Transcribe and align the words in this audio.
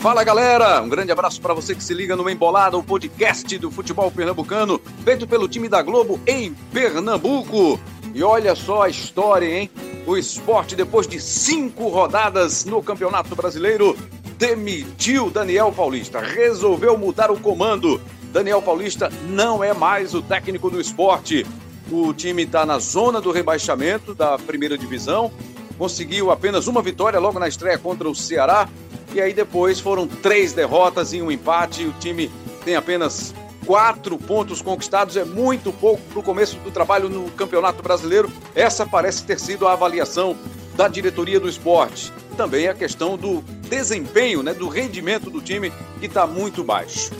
Fala 0.00 0.24
galera, 0.24 0.80
um 0.80 0.88
grande 0.88 1.12
abraço 1.12 1.42
para 1.42 1.52
você 1.52 1.74
que 1.74 1.84
se 1.84 1.92
liga 1.92 2.16
no 2.16 2.28
Embolada, 2.30 2.74
o 2.74 2.82
podcast 2.82 3.58
do 3.58 3.70
futebol 3.70 4.10
pernambucano, 4.10 4.80
feito 5.04 5.26
pelo 5.26 5.46
time 5.46 5.68
da 5.68 5.82
Globo 5.82 6.18
em 6.26 6.54
Pernambuco. 6.72 7.78
E 8.14 8.22
olha 8.22 8.54
só 8.54 8.84
a 8.84 8.88
história, 8.88 9.46
hein? 9.46 9.70
O 10.06 10.16
esporte, 10.16 10.74
depois 10.74 11.06
de 11.06 11.20
cinco 11.20 11.88
rodadas 11.88 12.64
no 12.64 12.82
Campeonato 12.82 13.36
Brasileiro, 13.36 13.94
demitiu 14.38 15.28
Daniel 15.28 15.70
Paulista, 15.70 16.18
resolveu 16.18 16.96
mudar 16.96 17.30
o 17.30 17.38
comando. 17.38 18.00
Daniel 18.32 18.62
Paulista 18.62 19.12
não 19.28 19.62
é 19.62 19.74
mais 19.74 20.14
o 20.14 20.22
técnico 20.22 20.70
do 20.70 20.80
esporte. 20.80 21.46
O 21.92 22.14
time 22.14 22.44
está 22.44 22.64
na 22.64 22.78
zona 22.78 23.20
do 23.20 23.30
rebaixamento 23.30 24.14
da 24.14 24.38
primeira 24.38 24.78
divisão, 24.78 25.30
conseguiu 25.76 26.30
apenas 26.30 26.66
uma 26.66 26.80
vitória 26.80 27.20
logo 27.20 27.38
na 27.38 27.48
estreia 27.48 27.76
contra 27.76 28.08
o 28.08 28.14
Ceará 28.14 28.66
e 29.12 29.20
aí 29.20 29.32
depois 29.32 29.80
foram 29.80 30.06
três 30.06 30.52
derrotas 30.52 31.12
e 31.12 31.20
um 31.20 31.30
empate. 31.30 31.84
O 31.84 31.92
time 31.94 32.30
tem 32.64 32.76
apenas 32.76 33.34
quatro 33.66 34.18
pontos 34.18 34.62
conquistados, 34.62 35.16
é 35.16 35.24
muito 35.24 35.72
pouco 35.72 36.02
para 36.10 36.18
o 36.18 36.22
começo 36.22 36.56
do 36.58 36.70
trabalho 36.70 37.08
no 37.08 37.30
Campeonato 37.32 37.82
Brasileiro. 37.82 38.30
Essa 38.54 38.86
parece 38.86 39.24
ter 39.24 39.38
sido 39.38 39.66
a 39.66 39.72
avaliação 39.72 40.36
da 40.76 40.88
diretoria 40.88 41.38
do 41.38 41.48
esporte. 41.48 42.12
Também 42.36 42.68
a 42.68 42.74
questão 42.74 43.16
do 43.16 43.42
desempenho, 43.68 44.42
né, 44.42 44.54
do 44.54 44.68
rendimento 44.68 45.30
do 45.30 45.40
time, 45.40 45.72
que 45.98 46.06
está 46.06 46.26
muito 46.26 46.64
baixo. 46.64 47.10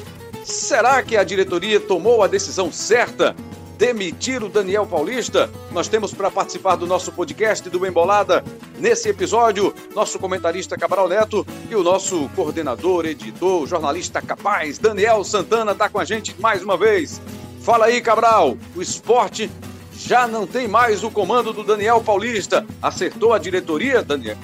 Será 0.44 1.02
que 1.02 1.16
a 1.16 1.22
diretoria 1.22 1.78
tomou 1.78 2.22
a 2.22 2.26
decisão 2.26 2.72
certa 2.72 3.36
demitir 3.80 4.44
o 4.44 4.48
Daniel 4.50 4.86
Paulista? 4.86 5.50
Nós 5.72 5.88
temos 5.88 6.12
para 6.12 6.30
participar 6.30 6.76
do 6.76 6.86
nosso 6.86 7.10
podcast 7.10 7.70
do 7.70 7.86
Embolada, 7.86 8.44
nesse 8.78 9.08
episódio, 9.08 9.74
nosso 9.94 10.18
comentarista 10.18 10.76
Cabral 10.76 11.08
Neto 11.08 11.46
e 11.70 11.74
o 11.74 11.82
nosso 11.82 12.28
coordenador, 12.36 13.06
editor, 13.06 13.66
jornalista 13.66 14.20
capaz, 14.20 14.78
Daniel 14.78 15.24
Santana, 15.24 15.72
está 15.72 15.88
com 15.88 15.98
a 15.98 16.04
gente 16.04 16.38
mais 16.38 16.62
uma 16.62 16.76
vez. 16.76 17.22
Fala 17.62 17.86
aí, 17.86 18.02
Cabral, 18.02 18.58
o 18.76 18.82
esporte 18.82 19.50
já 19.94 20.28
não 20.28 20.46
tem 20.46 20.68
mais 20.68 21.02
o 21.02 21.10
comando 21.10 21.50
do 21.50 21.64
Daniel 21.64 22.02
Paulista. 22.02 22.66
Acertou 22.82 23.32
a 23.32 23.38
diretoria, 23.38 24.02
Daniel, 24.02 24.36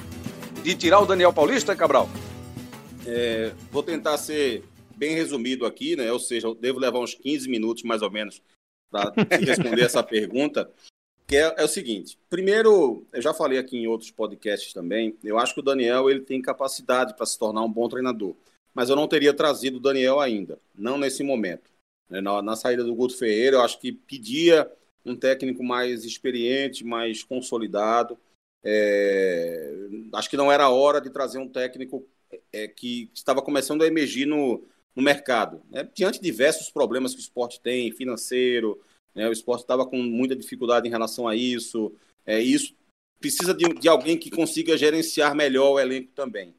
de 0.63 0.73
tirar 0.73 1.01
o 1.01 1.05
Daniel 1.05 1.31
Paulista, 1.31 1.75
Cabral? 1.75 2.09
É, 3.05 3.51
vou 3.71 3.83
tentar 3.83 4.17
ser 4.17 4.63
bem 4.95 5.13
resumido 5.13 5.63
aqui, 5.63 5.95
né? 5.95 6.11
Ou 6.11 6.19
seja, 6.19 6.47
eu 6.47 6.55
devo 6.55 6.79
levar 6.79 6.97
uns 6.97 7.13
15 7.13 7.47
minutos 7.47 7.83
mais 7.83 8.01
ou 8.01 8.09
menos 8.09 8.41
para 8.89 9.13
responder 9.39 9.83
essa 9.83 10.03
pergunta, 10.03 10.71
que 11.25 11.35
é, 11.35 11.55
é, 11.57 11.63
o 11.63 11.67
seguinte. 11.67 12.17
Primeiro, 12.29 13.05
eu 13.11 13.21
já 13.21 13.33
falei 13.33 13.57
aqui 13.57 13.77
em 13.77 13.87
outros 13.87 14.11
podcasts 14.11 14.73
também, 14.73 15.15
eu 15.23 15.37
acho 15.37 15.53
que 15.53 15.59
o 15.59 15.63
Daniel 15.63 16.09
ele 16.09 16.21
tem 16.21 16.41
capacidade 16.41 17.15
para 17.15 17.25
se 17.25 17.37
tornar 17.37 17.63
um 17.63 17.71
bom 17.71 17.87
treinador, 17.89 18.35
mas 18.73 18.89
eu 18.89 18.95
não 18.95 19.07
teria 19.07 19.33
trazido 19.33 19.77
o 19.77 19.81
Daniel 19.81 20.19
ainda, 20.19 20.57
não 20.75 20.97
nesse 20.97 21.23
momento. 21.23 21.69
Né? 22.09 22.21
Na, 22.21 22.41
na 22.41 22.55
saída 22.55 22.83
do 22.83 22.95
Guto 22.95 23.17
Ferreira, 23.17 23.57
eu 23.57 23.61
acho 23.61 23.79
que 23.79 23.91
pedia 23.91 24.71
um 25.05 25.15
técnico 25.15 25.63
mais 25.63 26.03
experiente, 26.03 26.83
mais 26.83 27.23
consolidado. 27.23 28.17
É, 28.63 29.73
acho 30.13 30.29
que 30.29 30.37
não 30.37 30.51
era 30.51 30.69
hora 30.69 30.99
de 30.99 31.09
trazer 31.09 31.37
um 31.37 31.47
técnico 31.47 32.05
é, 32.51 32.67
que 32.67 33.09
estava 33.13 33.41
começando 33.41 33.83
a 33.83 33.87
emergir 33.87 34.25
no, 34.25 34.63
no 34.97 35.03
mercado. 35.03 35.61
Né? 35.69 35.87
Diante 35.93 36.19
de 36.19 36.25
diversos 36.25 36.71
problemas 36.71 37.13
que 37.13 37.19
o 37.19 37.21
esporte 37.21 37.61
tem, 37.61 37.91
financeiro, 37.91 38.81
né? 39.13 39.29
o 39.29 39.31
esporte 39.31 39.61
estava 39.61 39.85
com 39.85 39.97
muita 39.97 40.35
dificuldade 40.35 40.87
em 40.87 40.91
relação 40.91 41.27
a 41.27 41.35
isso, 41.35 41.93
é, 42.25 42.39
isso 42.41 42.75
precisa 43.19 43.53
de, 43.53 43.75
de 43.75 43.87
alguém 43.87 44.17
que 44.17 44.31
consiga 44.31 44.75
gerenciar 44.75 45.35
melhor 45.35 45.73
o 45.73 45.79
elenco 45.79 46.11
também. 46.13 46.55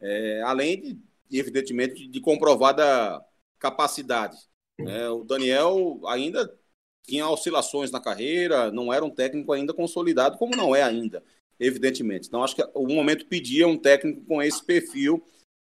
É, 0.00 0.42
além 0.42 0.80
de, 1.28 1.38
evidentemente, 1.38 2.06
de 2.06 2.20
comprovada 2.20 3.20
capacidade. 3.58 4.38
Né? 4.78 5.08
O 5.08 5.24
Daniel 5.24 6.00
ainda 6.06 6.56
tinha 7.02 7.28
oscilações 7.28 7.90
na 7.90 8.00
carreira, 8.00 8.70
não 8.70 8.92
era 8.92 9.04
um 9.04 9.10
técnico 9.10 9.52
ainda 9.52 9.74
consolidado, 9.74 10.38
como 10.38 10.54
não 10.54 10.74
é 10.74 10.84
ainda, 10.84 11.22
evidentemente. 11.58 12.28
Então, 12.28 12.44
acho 12.44 12.54
que 12.54 12.64
o 12.74 12.86
momento 12.86 13.26
pedia 13.26 13.66
um 13.66 13.76
técnico 13.76 14.24
com 14.24 14.40
esse 14.40 14.64
perfil, 14.64 15.20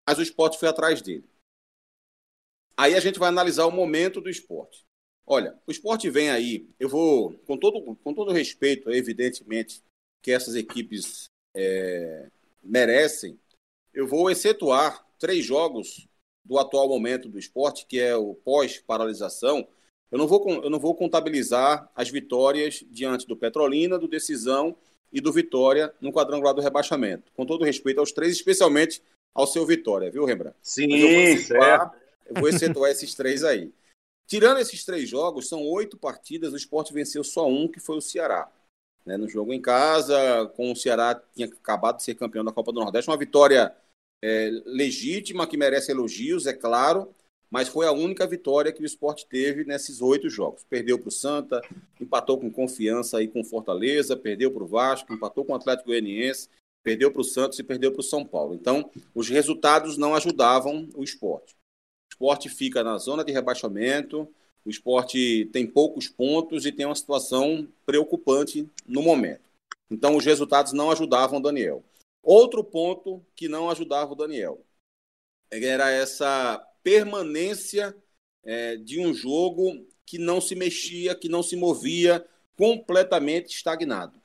mas 0.06 0.18
o 0.18 0.22
esporte 0.22 0.58
foi 0.58 0.68
atrás 0.68 1.00
dele. 1.00 1.24
Aí 2.78 2.94
a 2.94 3.00
gente 3.00 3.18
vai 3.18 3.28
analisar 3.28 3.66
o 3.66 3.72
momento 3.72 4.20
do 4.20 4.30
esporte. 4.30 4.86
Olha, 5.26 5.58
o 5.66 5.72
esporte 5.72 6.08
vem 6.08 6.30
aí, 6.30 6.70
eu 6.78 6.88
vou, 6.88 7.34
com 7.44 7.56
todo, 7.56 7.96
com 7.96 8.14
todo 8.14 8.32
respeito, 8.32 8.88
evidentemente, 8.90 9.82
que 10.22 10.30
essas 10.30 10.54
equipes 10.54 11.28
é, 11.56 12.28
merecem, 12.62 13.36
eu 13.92 14.06
vou 14.06 14.30
excetuar 14.30 15.04
três 15.18 15.44
jogos 15.44 16.06
do 16.44 16.56
atual 16.56 16.88
momento 16.88 17.28
do 17.28 17.38
esporte, 17.38 17.84
que 17.84 17.98
é 17.98 18.14
o 18.14 18.32
pós-paralisação. 18.32 19.66
Eu 20.10 20.16
não, 20.16 20.28
vou, 20.28 20.48
eu 20.62 20.70
não 20.70 20.78
vou 20.78 20.94
contabilizar 20.94 21.90
as 21.96 22.08
vitórias 22.08 22.84
diante 22.88 23.26
do 23.26 23.36
Petrolina, 23.36 23.98
do 23.98 24.06
Decisão 24.06 24.76
e 25.12 25.20
do 25.20 25.32
Vitória 25.32 25.92
no 26.00 26.12
quadrangular 26.12 26.54
do 26.54 26.62
rebaixamento. 26.62 27.32
Com 27.34 27.44
todo 27.44 27.64
respeito 27.64 27.98
aos 27.98 28.12
três, 28.12 28.32
especialmente 28.32 29.02
ao 29.34 29.48
seu 29.48 29.66
Vitória, 29.66 30.10
viu, 30.10 30.24
Rembrandt? 30.24 30.56
Sim, 30.62 31.36
certo. 31.38 32.07
Eu 32.28 32.40
vou 32.40 32.48
excetuar 32.48 32.90
esses 32.90 33.14
três 33.14 33.42
aí. 33.42 33.72
Tirando 34.26 34.58
esses 34.58 34.84
três 34.84 35.08
jogos, 35.08 35.48
são 35.48 35.62
oito 35.62 35.96
partidas, 35.96 36.52
o 36.52 36.56
esporte 36.56 36.92
venceu 36.92 37.24
só 37.24 37.48
um, 37.48 37.66
que 37.66 37.80
foi 37.80 37.96
o 37.96 38.00
Ceará. 38.02 38.52
Né, 39.06 39.16
no 39.16 39.26
jogo 39.26 39.54
em 39.54 39.60
casa, 39.60 40.46
com 40.54 40.70
o 40.70 40.76
Ceará 40.76 41.14
tinha 41.34 41.46
acabado 41.46 41.96
de 41.96 42.02
ser 42.02 42.14
campeão 42.14 42.44
da 42.44 42.52
Copa 42.52 42.70
do 42.70 42.80
Nordeste, 42.80 43.10
uma 43.10 43.16
vitória 43.16 43.74
é, 44.22 44.50
legítima, 44.66 45.46
que 45.46 45.56
merece 45.56 45.90
elogios, 45.90 46.46
é 46.46 46.52
claro, 46.52 47.14
mas 47.50 47.68
foi 47.68 47.86
a 47.86 47.92
única 47.92 48.26
vitória 48.26 48.70
que 48.70 48.82
o 48.82 48.86
esporte 48.86 49.26
teve 49.26 49.64
nesses 49.64 50.02
oito 50.02 50.28
jogos. 50.28 50.62
Perdeu 50.68 50.98
para 50.98 51.08
o 51.08 51.12
Santa, 51.12 51.62
empatou 51.98 52.38
com 52.38 52.50
confiança 52.50 53.16
aí 53.16 53.28
com 53.28 53.42
Fortaleza, 53.42 54.14
perdeu 54.14 54.52
para 54.52 54.64
o 54.64 54.66
Vasco, 54.66 55.14
empatou 55.14 55.42
com 55.42 55.54
o 55.54 55.56
Atlético 55.56 55.88
Goianiense, 55.88 56.50
perdeu 56.82 57.10
para 57.10 57.22
o 57.22 57.24
Santos 57.24 57.58
e 57.58 57.62
perdeu 57.62 57.92
para 57.92 58.00
o 58.00 58.04
São 58.04 58.26
Paulo. 58.26 58.54
Então, 58.54 58.90
os 59.14 59.30
resultados 59.30 59.96
não 59.96 60.14
ajudavam 60.14 60.86
o 60.94 61.02
esporte 61.02 61.57
esporte 62.18 62.48
fica 62.48 62.82
na 62.82 62.98
zona 62.98 63.24
de 63.24 63.30
rebaixamento, 63.30 64.28
o 64.64 64.70
esporte 64.70 65.48
tem 65.52 65.64
poucos 65.64 66.08
pontos 66.08 66.66
e 66.66 66.72
tem 66.72 66.84
uma 66.84 66.94
situação 66.94 67.66
preocupante 67.86 68.68
no 68.84 69.00
momento. 69.00 69.48
Então, 69.88 70.16
os 70.16 70.24
resultados 70.24 70.72
não 70.72 70.90
ajudavam 70.90 71.38
o 71.38 71.42
Daniel. 71.42 71.82
Outro 72.22 72.64
ponto 72.64 73.24
que 73.36 73.48
não 73.48 73.70
ajudava 73.70 74.12
o 74.12 74.16
Daniel 74.16 74.60
era 75.50 75.90
essa 75.90 76.58
permanência 76.82 77.96
é, 78.44 78.76
de 78.76 79.00
um 79.00 79.14
jogo 79.14 79.86
que 80.04 80.18
não 80.18 80.40
se 80.40 80.54
mexia, 80.54 81.14
que 81.14 81.28
não 81.28 81.42
se 81.42 81.56
movia, 81.56 82.26
completamente 82.56 83.54
estagnado. 83.54 84.20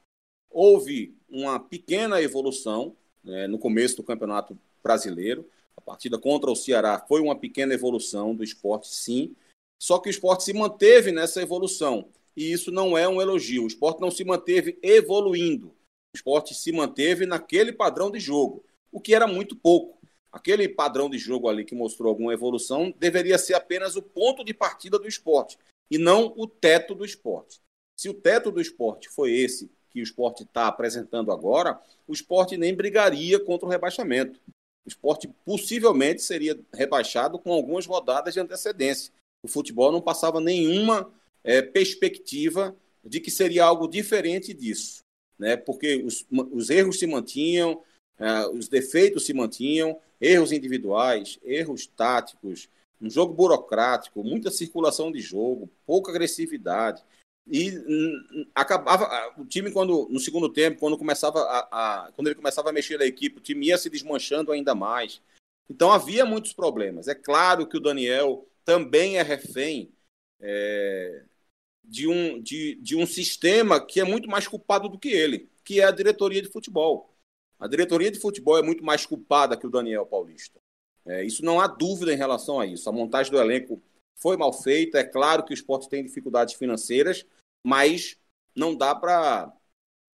Houve 0.49 1.15
uma 1.29 1.59
pequena 1.59 2.21
evolução 2.21 2.97
né, 3.23 3.47
no 3.47 3.59
começo 3.59 3.97
do 3.97 4.03
Campeonato 4.03 4.57
Brasileiro, 4.83 5.47
partida 5.83 6.17
contra 6.17 6.49
o 6.49 6.55
Ceará 6.55 7.03
foi 7.07 7.21
uma 7.21 7.35
pequena 7.35 7.73
evolução 7.73 8.33
do 8.35 8.43
esporte, 8.43 8.87
sim. 8.87 9.35
Só 9.79 9.99
que 9.99 10.09
o 10.09 10.11
esporte 10.11 10.43
se 10.43 10.53
manteve 10.53 11.11
nessa 11.11 11.41
evolução. 11.41 12.09
E 12.35 12.51
isso 12.51 12.71
não 12.71 12.97
é 12.97 13.07
um 13.07 13.21
elogio. 13.21 13.63
O 13.63 13.67
esporte 13.67 14.01
não 14.01 14.09
se 14.09 14.23
manteve 14.23 14.77
evoluindo. 14.81 15.67
O 15.67 16.15
esporte 16.15 16.53
se 16.53 16.71
manteve 16.71 17.25
naquele 17.25 17.73
padrão 17.73 18.11
de 18.11 18.19
jogo, 18.19 18.63
o 18.91 19.01
que 19.01 19.13
era 19.13 19.27
muito 19.27 19.55
pouco. 19.55 19.97
Aquele 20.31 20.67
padrão 20.67 21.09
de 21.09 21.17
jogo 21.17 21.47
ali 21.47 21.63
que 21.63 21.75
mostrou 21.75 22.09
alguma 22.09 22.33
evolução 22.33 22.93
deveria 22.97 23.37
ser 23.37 23.53
apenas 23.53 23.95
o 23.95 24.01
ponto 24.01 24.43
de 24.43 24.53
partida 24.53 24.97
do 24.97 25.07
esporte 25.07 25.57
e 25.91 25.97
não 25.97 26.33
o 26.35 26.47
teto 26.47 26.95
do 26.95 27.05
esporte. 27.05 27.61
Se 27.95 28.09
o 28.09 28.13
teto 28.13 28.51
do 28.51 28.59
esporte 28.59 29.09
foi 29.09 29.31
esse 29.31 29.69
que 29.91 29.99
o 29.99 30.03
esporte 30.03 30.41
está 30.41 30.67
apresentando 30.67 31.31
agora, 31.31 31.79
o 32.07 32.13
esporte 32.13 32.57
nem 32.57 32.73
brigaria 32.73 33.39
contra 33.39 33.67
o 33.67 33.69
rebaixamento. 33.69 34.39
O 34.85 34.89
esporte 34.89 35.27
possivelmente 35.45 36.21
seria 36.21 36.59
rebaixado 36.73 37.39
com 37.39 37.53
algumas 37.53 37.85
rodadas 37.85 38.33
de 38.33 38.39
antecedência. 38.39 39.13
O 39.41 39.47
futebol 39.47 39.91
não 39.91 40.01
passava 40.01 40.39
nenhuma 40.39 41.11
é, 41.43 41.61
perspectiva 41.61 42.75
de 43.03 43.19
que 43.19 43.31
seria 43.31 43.65
algo 43.65 43.87
diferente 43.87 44.53
disso, 44.53 45.03
né? 45.37 45.57
porque 45.57 46.03
os, 46.05 46.25
os 46.51 46.69
erros 46.69 46.99
se 46.99 47.05
mantinham, 47.05 47.81
é, 48.17 48.47
os 48.47 48.67
defeitos 48.67 49.25
se 49.25 49.33
mantinham, 49.33 49.99
erros 50.19 50.51
individuais, 50.51 51.37
erros 51.43 51.85
táticos, 51.85 52.69
um 53.01 53.09
jogo 53.09 53.33
burocrático, 53.33 54.23
muita 54.23 54.49
circulação 54.49 55.11
de 55.11 55.19
jogo, 55.19 55.69
pouca 55.85 56.11
agressividade. 56.11 57.03
E 57.45 57.77
hum, 57.77 58.45
acabava 58.55 59.33
o 59.37 59.45
time 59.45 59.71
quando 59.71 60.07
no 60.09 60.19
segundo 60.19 60.47
tempo, 60.47 60.79
quando 60.79 60.97
começava 60.97 61.39
a, 61.39 62.05
a, 62.05 62.11
quando 62.13 62.27
ele 62.27 62.35
começava 62.35 62.69
a 62.69 62.73
mexer 62.73 62.97
na 62.97 63.05
equipe, 63.05 63.37
o 63.37 63.41
time 63.41 63.67
ia 63.67 63.77
se 63.77 63.89
desmanchando 63.89 64.51
ainda 64.51 64.73
mais. 64.73 65.21
Então 65.69 65.91
havia 65.91 66.25
muitos 66.25 66.53
problemas. 66.53 67.07
É 67.07 67.15
claro 67.15 67.67
que 67.67 67.77
o 67.77 67.81
Daniel 67.81 68.47
também 68.63 69.17
é 69.17 69.21
refém 69.21 69.91
é, 70.39 71.23
de, 71.83 72.07
um, 72.07 72.41
de, 72.41 72.75
de 72.75 72.95
um 72.95 73.05
sistema 73.05 73.85
que 73.85 73.99
é 73.99 74.03
muito 74.03 74.29
mais 74.29 74.47
culpado 74.47 74.87
do 74.87 74.97
que 74.97 75.09
ele, 75.09 75.49
que 75.63 75.81
é 75.81 75.85
a 75.85 75.91
diretoria 75.91 76.41
de 76.41 76.49
futebol. 76.49 77.13
A 77.59 77.67
diretoria 77.67 78.11
de 78.11 78.19
futebol 78.19 78.57
é 78.57 78.61
muito 78.61 78.83
mais 78.83 79.05
culpada 79.05 79.57
que 79.57 79.67
o 79.67 79.69
Daniel 79.69 80.05
Paulista. 80.05 80.59
É, 81.05 81.23
isso 81.23 81.43
não 81.43 81.59
há 81.59 81.67
dúvida 81.67 82.13
em 82.13 82.17
relação 82.17 82.59
a 82.59 82.65
isso. 82.65 82.89
A 82.89 82.93
montagem 82.93 83.31
do 83.31 83.39
elenco 83.39 83.81
foi 84.15 84.37
mal 84.37 84.53
feita. 84.53 84.99
É 84.99 85.03
claro 85.03 85.43
que 85.43 85.51
o 85.51 85.55
esporte 85.55 85.89
tem 85.89 86.03
dificuldades 86.03 86.55
financeiras, 86.55 87.25
mas 87.65 88.17
não 88.55 88.75
dá 88.75 88.93
para 88.93 89.51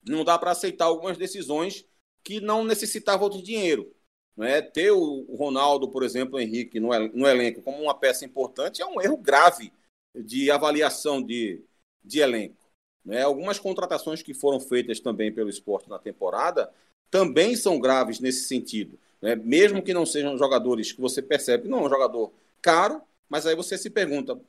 não 0.08 0.24
dá 0.24 0.38
para 0.40 0.52
aceitar 0.52 0.86
algumas 0.86 1.18
decisões 1.18 1.86
que 2.24 2.40
não 2.40 2.64
necessitavam 2.64 3.30
de 3.30 3.42
dinheiro. 3.42 3.94
Não 4.36 4.46
é? 4.46 4.62
Ter 4.62 4.92
o 4.92 5.36
Ronaldo, 5.36 5.90
por 5.90 6.04
exemplo, 6.04 6.38
o 6.38 6.40
Henrique 6.40 6.80
no, 6.80 6.90
no 7.10 7.28
elenco 7.28 7.62
como 7.62 7.82
uma 7.82 7.94
peça 7.94 8.24
importante 8.24 8.82
é 8.82 8.86
um 8.86 9.02
erro 9.02 9.18
grave 9.18 9.74
de 10.16 10.50
avaliação 10.50 11.22
de, 11.22 11.62
de 12.04 12.20
elenco. 12.20 12.70
Né? 13.04 13.22
Algumas 13.22 13.60
contratações 13.60 14.22
que 14.22 14.34
foram 14.34 14.60
feitas 14.60 15.00
também 15.00 15.32
pelo 15.32 15.50
esporte 15.50 15.90
na 15.90 16.00
temporada 16.00 16.72
também 17.12 17.56
são 17.56 17.80
graves 17.80 18.20
nesse 18.20 18.48
sentido. 18.48 18.98
Né? 19.22 19.36
Mesmo 19.36 19.82
que 19.82 19.94
não 19.94 20.06
sejam 20.06 20.38
jogadores 20.38 20.92
que 20.92 21.02
você 21.02 21.22
percebe, 21.22 21.68
não 21.68 21.80
é 21.80 21.84
um 21.84 21.90
jogador 21.90 22.32
caro, 22.62 23.02
mas 23.30 23.46
aí 23.46 23.56
você 23.56 23.78
se 23.78 23.90
pergunta 23.90 24.36
por 24.36 24.46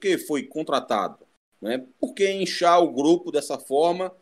que 0.00 0.18
foi 0.18 0.44
contratado? 0.44 1.26
Né? 1.60 1.86
Por 1.98 2.14
que 2.14 2.30
inchar 2.30 2.82
o 2.82 2.92
grupo 2.92 3.32
dessa 3.32 3.58
forma, 3.58 4.14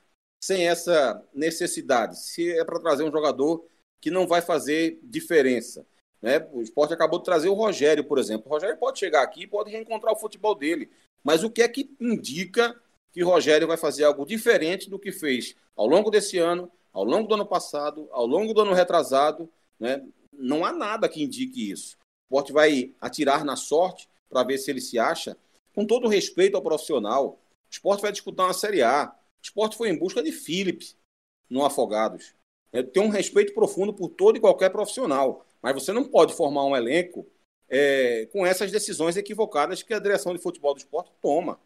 sem 0.43 0.69
essa 0.69 1.27
necessidade? 1.35 2.19
Se 2.19 2.51
é 2.53 2.65
para 2.65 2.79
trazer 2.79 3.03
um 3.03 3.11
jogador 3.11 3.67
que 4.01 4.11
não 4.11 4.27
vai 4.27 4.41
fazer 4.41 4.99
diferença. 5.03 5.87
Né? 6.23 6.47
O 6.53 6.63
esporte 6.63 6.95
acabou 6.95 7.19
de 7.19 7.25
trazer 7.25 7.49
o 7.49 7.55
Rogério, 7.55 8.05
por 8.05 8.19
exemplo. 8.19 8.47
O 8.47 8.51
Rogério 8.51 8.77
pode 8.77 8.99
chegar 8.99 9.23
aqui 9.23 9.43
e 9.43 9.47
pode 9.47 9.71
reencontrar 9.71 10.13
o 10.13 10.19
futebol 10.19 10.55
dele. 10.55 10.91
Mas 11.23 11.43
o 11.43 11.51
que 11.51 11.63
é 11.63 11.69
que 11.69 11.95
indica 12.01 12.79
que 13.13 13.23
Rogério 13.23 13.67
vai 13.67 13.77
fazer 13.77 14.05
algo 14.05 14.25
diferente 14.25 14.89
do 14.89 14.99
que 14.99 15.13
fez 15.13 15.55
ao 15.77 15.87
longo 15.87 16.11
desse 16.11 16.39
ano, 16.39 16.71
ao 16.93 17.05
longo 17.05 17.29
do 17.29 17.35
ano 17.35 17.47
passado, 17.47 18.09
ao 18.13 18.27
longo 18.27 18.55
do 18.55 18.63
ano 18.63 18.73
retrasado? 18.73 19.51
Né? 19.79 20.03
Não 20.33 20.65
há 20.65 20.73
nada 20.73 21.09
que 21.09 21.23
indique 21.23 21.71
isso. 21.71 21.99
Esporte 22.31 22.53
vai 22.53 22.95
atirar 23.01 23.45
na 23.45 23.57
sorte 23.57 24.09
para 24.29 24.45
ver 24.45 24.57
se 24.57 24.71
ele 24.71 24.81
se 24.81 25.01
acha. 25.01 25.37
Com 25.75 25.85
todo 25.85 26.07
respeito 26.07 26.57
ao 26.57 26.63
profissional, 26.63 27.41
o 27.69 27.71
esporte 27.71 28.03
vai 28.03 28.13
disputar 28.13 28.47
uma 28.47 28.55
Série 28.55 28.83
A. 28.83 29.13
O 29.13 29.43
esporte 29.43 29.77
foi 29.77 29.89
em 29.89 29.99
busca 29.99 30.23
de 30.23 30.31
Felipe 30.31 30.95
no 31.49 31.65
Afogados. 31.65 32.33
É, 32.73 32.85
tem 32.85 33.03
um 33.03 33.09
respeito 33.09 33.53
profundo 33.53 33.93
por 33.93 34.11
todo 34.11 34.37
e 34.37 34.41
qualquer 34.41 34.71
profissional. 34.71 35.45
Mas 35.61 35.75
você 35.75 35.93
não 35.93 36.05
pode 36.05 36.33
formar 36.33 36.65
um 36.65 36.77
elenco 36.77 37.27
é, 37.69 38.27
com 38.27 38.47
essas 38.47 38.71
decisões 38.71 39.17
equivocadas 39.17 39.83
que 39.83 39.93
a 39.93 39.99
direção 39.99 40.33
de 40.33 40.41
futebol 40.41 40.73
do 40.73 40.79
esporte 40.79 41.11
toma. 41.21 41.59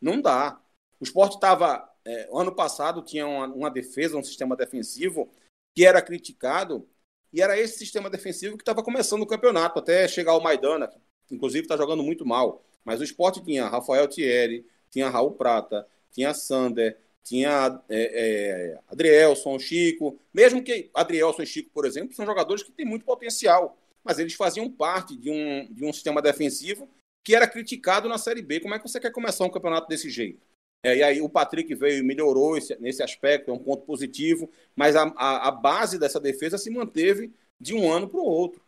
Não 0.00 0.20
dá. 0.20 0.60
O 0.98 1.04
esporte 1.04 1.36
estava. 1.36 1.88
É, 2.04 2.28
ano 2.32 2.52
passado 2.52 3.02
tinha 3.02 3.26
uma, 3.26 3.46
uma, 3.46 3.70
defesa, 3.70 4.16
um 4.16 4.24
sistema 4.24 4.56
defensivo 4.56 5.30
que 5.76 5.84
era 5.84 6.02
criticado, 6.02 6.88
e 7.32 7.42
era 7.42 7.58
esse 7.58 7.78
sistema 7.78 8.08
defensivo 8.08 8.56
que 8.56 8.62
estava 8.62 8.82
começando 8.82 9.22
o 9.22 9.26
campeonato, 9.26 9.78
até 9.78 10.06
chegar 10.08 10.34
o 10.36 10.42
Maidana, 10.42 10.88
que 11.26 11.34
inclusive 11.34 11.64
está 11.64 11.76
jogando 11.76 12.02
muito 12.02 12.24
mal. 12.26 12.64
Mas 12.84 13.00
o 13.00 13.04
esporte 13.04 13.42
tinha 13.42 13.68
Rafael 13.68 14.08
Thierry, 14.08 14.64
tinha 14.90 15.10
Raul 15.10 15.32
Prata, 15.32 15.86
tinha 16.10 16.32
Sander, 16.32 16.98
tinha 17.22 17.80
é, 17.88 18.72
é, 18.72 18.80
Adrielson, 18.88 19.58
Chico, 19.58 20.18
mesmo 20.32 20.62
que 20.62 20.90
Adrielson 20.94 21.42
e 21.42 21.46
Chico, 21.46 21.70
por 21.74 21.84
exemplo, 21.84 22.14
são 22.14 22.24
jogadores 22.24 22.62
que 22.62 22.72
têm 22.72 22.86
muito 22.86 23.04
potencial, 23.04 23.76
mas 24.02 24.18
eles 24.18 24.32
faziam 24.32 24.70
parte 24.70 25.14
de 25.14 25.30
um, 25.30 25.66
de 25.70 25.84
um 25.84 25.92
sistema 25.92 26.22
defensivo 26.22 26.88
que 27.22 27.34
era 27.34 27.46
criticado 27.46 28.08
na 28.08 28.16
Série 28.16 28.40
B. 28.40 28.60
Como 28.60 28.74
é 28.74 28.78
que 28.78 28.88
você 28.88 28.98
quer 28.98 29.12
começar 29.12 29.44
um 29.44 29.50
campeonato 29.50 29.86
desse 29.86 30.08
jeito? 30.08 30.47
É, 30.84 30.96
e 30.96 31.02
aí 31.02 31.20
o 31.20 31.28
Patrick 31.28 31.74
veio 31.74 31.98
e 31.98 32.02
melhorou 32.02 32.56
esse, 32.56 32.76
nesse 32.80 33.02
aspecto, 33.02 33.50
é 33.50 33.54
um 33.54 33.58
ponto 33.58 33.84
positivo, 33.84 34.48
mas 34.76 34.94
a, 34.94 35.12
a, 35.16 35.48
a, 35.48 35.50
base 35.50 35.98
dessa 35.98 36.20
defesa 36.20 36.56
se 36.56 36.70
manteve 36.70 37.32
de 37.60 37.74
um 37.74 37.90
ano 37.90 38.08
para 38.08 38.20
o 38.20 38.24
outro. 38.24 38.62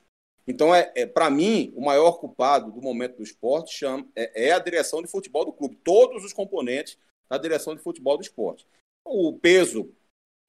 Então, 0.46 0.74
é, 0.74 0.92
é 0.96 1.06
para 1.06 1.30
mim, 1.30 1.72
o 1.76 1.80
maior 1.80 2.18
culpado 2.18 2.72
do 2.72 2.82
momento 2.82 3.18
do 3.18 3.22
esporte 3.22 3.72
chama, 3.72 4.08
é, 4.16 4.48
é 4.48 4.52
a 4.52 4.58
direção 4.58 5.00
de 5.00 5.08
futebol 5.08 5.44
do 5.44 5.52
clube. 5.52 5.76
Todos 5.84 6.24
os 6.24 6.32
componentes 6.32 6.98
da 7.28 7.38
direção 7.38 7.76
de 7.76 7.82
futebol 7.82 8.16
do 8.16 8.22
esporte. 8.22 8.66
O 9.04 9.38
peso 9.38 9.92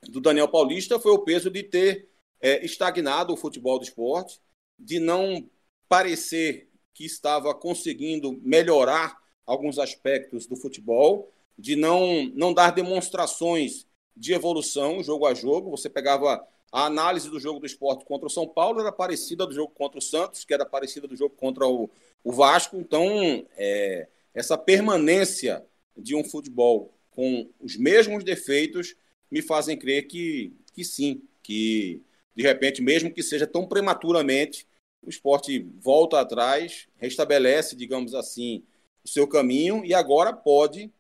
do 0.08 0.20
Daniel 0.20 0.48
Paulista 0.48 1.00
foi 1.00 1.12
o 1.12 1.20
peso 1.20 1.52
de 1.52 1.62
ter 1.62 2.10
é, 2.42 2.66
estagnado 2.66 3.32
o 3.32 3.38
futebol 3.38 3.78
do 3.78 3.86
esporte, 3.86 4.42
de 4.80 5.00
não 5.00 5.48
parecer 5.88 6.68
que 6.94 7.06
estava 7.06 7.54
conseguindo 7.54 8.34
melhorar 8.42 9.22
alguns 9.46 9.78
aspectos 9.78 10.48
do 10.48 10.56
futebol, 10.56 11.32
de 11.62 11.76
não, 11.76 12.26
não 12.34 12.54
dar 12.54 12.72
demonstrações 12.72 13.86
de 14.18 14.34
evolução 14.34 15.04
jogo 15.04 15.28
a 15.28 15.34
jogo. 15.34 15.70
Você 15.70 15.88
pegava 15.88 16.46
a 16.72 16.86
análise 16.86 17.30
do 17.30 17.40
jogo 17.40 17.60
do 17.60 17.66
esporte 17.68 18.04
contra 18.04 18.26
o 18.26 18.32
São 18.32 18.48
Paulo, 18.48 18.82
era 18.82 18.92
parecida 18.92 19.46
do 19.46 19.54
jogo 19.54 19.72
contra 19.72 20.00
o 20.00 20.02
Santos, 20.02 20.44
que 20.44 20.54
era 20.54 20.66
parecida 20.66 21.08
do 21.08 21.16
jogo 21.16 21.36
contra 21.36 21.68
o, 21.68 21.88
o 22.24 22.32
Vasco. 22.32 22.78
Então, 22.78 23.46
é, 23.56 24.08
essa 24.34 24.58
permanência 24.58 25.64
de 25.96 26.16
um 26.16 26.24
futebol 26.24 26.92
com 27.12 27.48
os 27.60 27.78
mesmos 27.78 28.24
defeitos 28.24 28.96
me 29.30 29.42
fazem 29.42 29.78
crer 29.78 30.08
que, 30.08 30.52
que 30.74 30.84
sim, 30.84 31.22
que 31.44 32.02
de 32.36 32.42
repente, 32.42 32.82
mesmo 32.82 33.14
que 33.14 33.22
seja 33.22 33.46
tão 33.46 33.68
prematuramente, 33.68 34.66
o 35.04 35.10
esporte 35.10 35.68
volta 35.80 36.20
atrás, 36.20 36.88
restabelece, 36.98 37.76
digamos 37.76 38.16
assim, 38.16 38.64
o 39.04 39.08
seu 39.08 39.28
caminho 39.28 39.86
e 39.86 39.94
agora 39.94 40.34
pode 40.34 40.92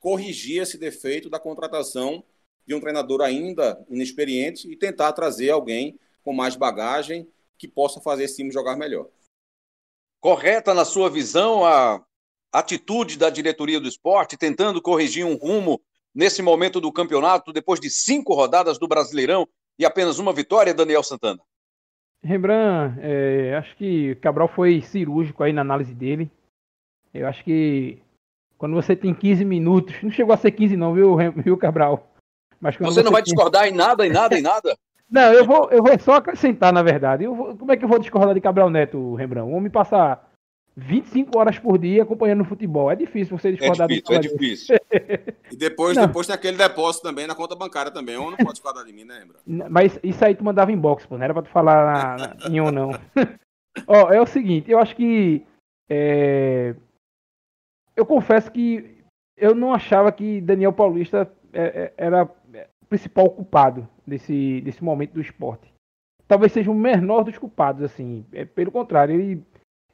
corrigir 0.00 0.62
esse 0.62 0.78
defeito 0.78 1.30
da 1.30 1.38
contratação 1.38 2.24
de 2.66 2.74
um 2.74 2.80
treinador 2.80 3.20
ainda 3.20 3.84
inexperiente 3.88 4.70
e 4.70 4.76
tentar 4.76 5.12
trazer 5.12 5.50
alguém 5.50 5.98
com 6.22 6.32
mais 6.32 6.56
bagagem 6.56 7.28
que 7.58 7.68
possa 7.68 8.00
fazer 8.00 8.24
esse 8.24 8.36
time 8.36 8.50
jogar 8.50 8.76
melhor. 8.76 9.08
Correta 10.20 10.74
na 10.74 10.84
sua 10.84 11.08
visão 11.10 11.64
a 11.64 12.04
atitude 12.52 13.18
da 13.18 13.30
diretoria 13.30 13.80
do 13.80 13.88
esporte, 13.88 14.36
tentando 14.36 14.82
corrigir 14.82 15.24
um 15.24 15.36
rumo 15.36 15.80
nesse 16.14 16.42
momento 16.42 16.80
do 16.80 16.92
campeonato, 16.92 17.52
depois 17.52 17.78
de 17.78 17.90
cinco 17.90 18.34
rodadas 18.34 18.78
do 18.78 18.88
Brasileirão 18.88 19.46
e 19.78 19.84
apenas 19.84 20.18
uma 20.18 20.32
vitória, 20.32 20.74
Daniel 20.74 21.02
Santana? 21.02 21.40
Rembrandt, 22.22 22.98
é, 23.00 23.56
acho 23.56 23.76
que 23.76 24.14
Cabral 24.16 24.48
foi 24.48 24.82
cirúrgico 24.82 25.42
aí 25.42 25.52
na 25.52 25.62
análise 25.62 25.94
dele. 25.94 26.30
Eu 27.14 27.26
acho 27.26 27.42
que 27.42 27.98
quando 28.60 28.74
você 28.74 28.94
tem 28.94 29.14
15 29.14 29.42
minutos, 29.42 29.94
não 30.02 30.10
chegou 30.10 30.34
a 30.34 30.36
ser 30.36 30.50
15 30.50 30.76
não, 30.76 30.92
viu, 30.92 31.16
viu 31.34 31.56
Cabral? 31.56 32.12
Mas 32.60 32.76
você, 32.76 32.84
você 32.84 33.02
não 33.02 33.10
vai 33.10 33.22
tem... 33.22 33.32
discordar 33.32 33.66
em 33.66 33.72
nada, 33.72 34.06
em 34.06 34.10
nada, 34.10 34.38
em 34.38 34.42
nada? 34.42 34.76
não, 35.10 35.32
eu 35.32 35.46
vou, 35.46 35.70
eu 35.70 35.82
vou 35.82 35.98
só 35.98 36.16
acrescentar, 36.16 36.70
na 36.70 36.82
verdade. 36.82 37.26
Vou, 37.26 37.56
como 37.56 37.72
é 37.72 37.76
que 37.78 37.86
eu 37.86 37.88
vou 37.88 37.98
discordar 37.98 38.34
de 38.34 38.40
Cabral 38.42 38.68
Neto, 38.68 39.14
Rembrandt? 39.14 39.50
O 39.50 39.56
homem 39.56 39.70
passa 39.70 40.20
25 40.76 41.38
horas 41.38 41.58
por 41.58 41.78
dia 41.78 42.02
acompanhando 42.02 42.44
futebol. 42.44 42.90
É 42.90 42.96
difícil 42.96 43.38
você 43.38 43.50
discordar 43.50 43.90
é 43.90 43.94
difícil, 43.94 44.14
É 44.14 44.18
difícil. 44.18 44.76
e 45.50 45.56
depois, 45.56 45.96
depois 45.96 46.26
tem 46.26 46.36
aquele 46.36 46.58
depósito 46.58 47.08
também 47.08 47.26
na 47.26 47.34
conta 47.34 47.56
bancária 47.56 47.90
também. 47.90 48.18
Ou 48.18 48.30
não 48.30 48.36
pode 48.36 48.52
discordar 48.52 48.84
de 48.84 48.92
mim, 48.92 49.04
né, 49.04 49.20
lembra? 49.20 49.70
Mas 49.70 49.98
isso 50.02 50.22
aí 50.22 50.34
tu 50.34 50.44
mandava 50.44 50.70
inbox, 50.70 51.06
pô. 51.06 51.16
Não 51.16 51.24
era 51.24 51.32
pra 51.32 51.44
tu 51.44 51.48
falar 51.48 52.18
na, 52.18 52.26
na, 52.26 52.36
em 52.46 52.60
um, 52.60 52.70
não. 52.70 52.90
Ó, 53.88 54.12
é 54.12 54.20
o 54.20 54.26
seguinte, 54.26 54.70
eu 54.70 54.78
acho 54.78 54.94
que. 54.94 55.46
É... 55.88 56.74
Eu 58.00 58.06
confesso 58.06 58.50
que 58.50 59.04
eu 59.36 59.54
não 59.54 59.74
achava 59.74 60.10
que 60.10 60.40
Daniel 60.40 60.72
Paulista 60.72 61.30
é, 61.52 61.62
é, 61.62 61.92
era 61.98 62.24
o 62.24 62.86
principal 62.88 63.28
culpado 63.28 63.86
desse, 64.06 64.62
desse 64.62 64.82
momento 64.82 65.12
do 65.12 65.20
esporte. 65.20 65.70
Talvez 66.26 66.50
seja 66.50 66.70
o 66.70 66.74
menor 66.74 67.24
dos 67.24 67.36
culpados, 67.36 67.82
assim. 67.82 68.24
É, 68.32 68.46
pelo 68.46 68.72
contrário, 68.72 69.14
ele 69.14 69.44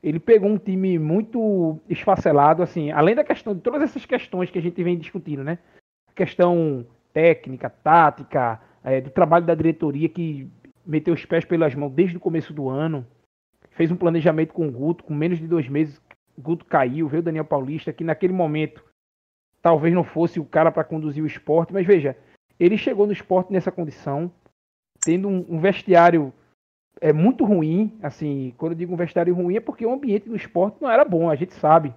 ele 0.00 0.20
pegou 0.20 0.48
um 0.48 0.56
time 0.56 1.00
muito 1.00 1.80
esfacelado, 1.88 2.62
assim, 2.62 2.92
além 2.92 3.16
da 3.16 3.24
questão 3.24 3.56
de 3.56 3.60
todas 3.60 3.82
essas 3.82 4.06
questões 4.06 4.52
que 4.52 4.58
a 4.58 4.62
gente 4.62 4.80
vem 4.84 4.96
discutindo, 4.96 5.42
né? 5.42 5.58
Questão 6.14 6.86
técnica, 7.12 7.68
tática, 7.68 8.60
é, 8.84 9.00
do 9.00 9.10
trabalho 9.10 9.46
da 9.46 9.54
diretoria 9.56 10.08
que 10.08 10.48
meteu 10.86 11.12
os 11.12 11.24
pés 11.24 11.44
pelas 11.44 11.74
mãos 11.74 11.90
desde 11.90 12.18
o 12.18 12.20
começo 12.20 12.52
do 12.52 12.68
ano, 12.68 13.04
fez 13.72 13.90
um 13.90 13.96
planejamento 13.96 14.54
com 14.54 14.68
o 14.68 14.70
Guto, 14.70 15.02
com 15.02 15.12
menos 15.12 15.40
de 15.40 15.48
dois 15.48 15.68
meses, 15.68 16.00
Guto 16.38 16.64
caiu, 16.64 17.08
veio 17.08 17.20
o 17.20 17.24
Daniel 17.24 17.44
Paulista, 17.44 17.92
que 17.92 18.04
naquele 18.04 18.32
momento 18.32 18.84
talvez 19.62 19.92
não 19.94 20.04
fosse 20.04 20.38
o 20.38 20.44
cara 20.44 20.70
para 20.70 20.84
conduzir 20.84 21.22
o 21.22 21.26
esporte, 21.26 21.72
mas 21.72 21.86
veja, 21.86 22.16
ele 22.58 22.78
chegou 22.78 23.06
no 23.06 23.12
esporte 23.12 23.52
nessa 23.52 23.72
condição, 23.72 24.30
tendo 25.00 25.28
um, 25.28 25.44
um 25.48 25.58
vestiário 25.58 26.32
é 27.00 27.12
muito 27.12 27.44
ruim, 27.44 27.98
assim, 28.02 28.54
quando 28.56 28.72
eu 28.72 28.78
digo 28.78 28.94
um 28.94 28.96
vestiário 28.96 29.34
ruim 29.34 29.56
é 29.56 29.60
porque 29.60 29.84
o 29.84 29.92
ambiente 29.92 30.28
do 30.28 30.36
esporte 30.36 30.78
não 30.80 30.90
era 30.90 31.04
bom, 31.04 31.28
a 31.28 31.34
gente 31.34 31.52
sabe. 31.54 31.94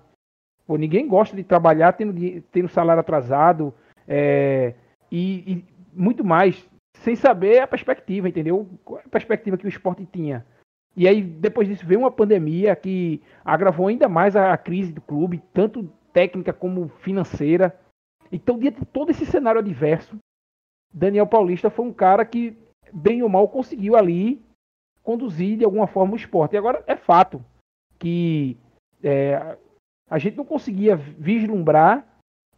Pô, 0.68 0.78
ninguém 0.78 1.08
gosta 1.08 1.36
de 1.36 1.44
trabalhar 1.44 1.94
tendo, 1.94 2.14
tendo 2.52 2.68
salário 2.68 3.00
atrasado 3.00 3.74
é, 4.08 4.74
e, 5.12 5.54
e, 5.54 5.66
muito 5.94 6.24
mais, 6.24 6.68
sem 6.98 7.16
saber 7.16 7.60
a 7.60 7.68
perspectiva, 7.68 8.28
entendeu? 8.28 8.68
Qual 8.84 9.00
é 9.00 9.04
a 9.06 9.10
perspectiva 9.10 9.58
que 9.58 9.66
o 9.66 9.70
esporte 9.70 10.06
tinha. 10.06 10.46
E 10.96 11.08
aí, 11.08 11.22
depois 11.22 11.68
disso, 11.68 11.86
veio 11.86 12.02
uma 12.02 12.12
pandemia 12.12 12.76
que 12.76 13.22
agravou 13.44 13.88
ainda 13.88 14.10
mais 14.10 14.36
a, 14.36 14.58
crise 14.58 14.92
do 14.92 15.02
clube, 15.02 15.42
tanto 15.54 15.92
técnica 16.12 16.52
como 16.52 16.90
financeira. 17.00 17.80
Então, 18.32 18.58
diante 18.60 18.80
de 18.80 18.86
todo 18.86 19.10
esse 19.10 19.26
cenário 19.26 19.60
adverso, 19.60 20.18
Daniel 20.94 21.28
Paulista 21.28 21.70
foi 21.70 21.86
um 21.86 21.94
cara 21.94 22.26
que, 22.26 22.58
bem 22.92 23.24
ou 23.24 23.30
mal, 23.30 23.48
conseguiu 23.48 23.96
ali 23.96 24.42
conduzir 25.04 25.58
de 25.58 25.66
alguma 25.66 25.88
forma 25.88 26.14
o 26.14 26.18
esporte. 26.18 26.54
E 26.54 26.58
agora 26.58 26.84
é 26.86 26.96
fato 26.96 27.44
que 27.98 28.58
é, 29.04 29.58
a 30.10 30.18
gente 30.18 30.38
não 30.38 30.46
conseguia 30.46 30.96
vislumbrar 30.96 32.06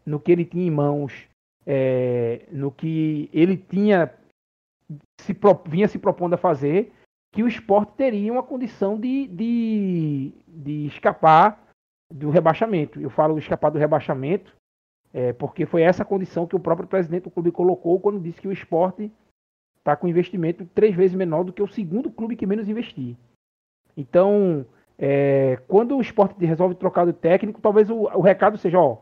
no 0.06 0.20
que 0.20 0.32
ele 0.32 0.46
tinha 0.46 0.66
em 0.66 0.72
mãos, 0.72 1.28
é, 1.66 2.48
no 2.52 2.72
que 2.72 3.30
ele 3.34 3.58
tinha 3.58 4.14
se, 5.20 5.36
vinha 5.66 5.88
se 5.88 6.00
propondo 6.00 6.34
a 6.34 6.38
fazer, 6.38 6.92
que 7.32 7.44
o 7.44 7.48
esporte 7.48 7.94
teria 7.94 8.32
uma 8.32 8.44
condição 8.44 9.00
de, 9.00 9.28
de, 9.28 10.34
de 10.48 10.88
escapar 10.88 11.68
do 12.12 12.30
rebaixamento. 12.30 13.00
Eu 13.00 13.10
falo 13.10 13.38
escapar 13.38 13.70
do 13.70 13.80
rebaixamento 13.80 14.54
é, 15.14 15.34
porque 15.34 15.66
foi 15.66 15.82
essa 15.82 16.06
condição 16.06 16.48
que 16.48 16.56
o 16.56 16.60
próprio 16.60 16.88
presidente 16.88 17.24
do 17.24 17.32
clube 17.32 17.52
colocou 17.52 18.00
quando 18.00 18.20
disse 18.20 18.42
que 18.42 18.48
o 18.48 18.52
esporte 18.52 19.12
está 19.78 19.96
com 19.96 20.08
investimento 20.08 20.66
três 20.74 20.96
vezes 20.96 21.16
menor 21.16 21.44
do 21.44 21.54
que 21.54 21.62
o 21.62 21.68
segundo 21.68 22.12
clube 22.12 22.36
que 22.36 22.46
menos 22.46 22.70
investir. 22.70 23.18
Então, 23.98 24.66
é, 24.98 25.58
quando 25.68 25.98
o 25.98 26.02
esporte 26.02 26.46
resolve 26.46 26.76
trocar 26.76 27.06
de 27.06 27.14
técnico, 27.14 27.60
talvez 27.62 27.90
o, 27.90 28.04
o 28.04 28.22
recado 28.22 28.58
seja, 28.58 28.80
ó, 28.80 29.00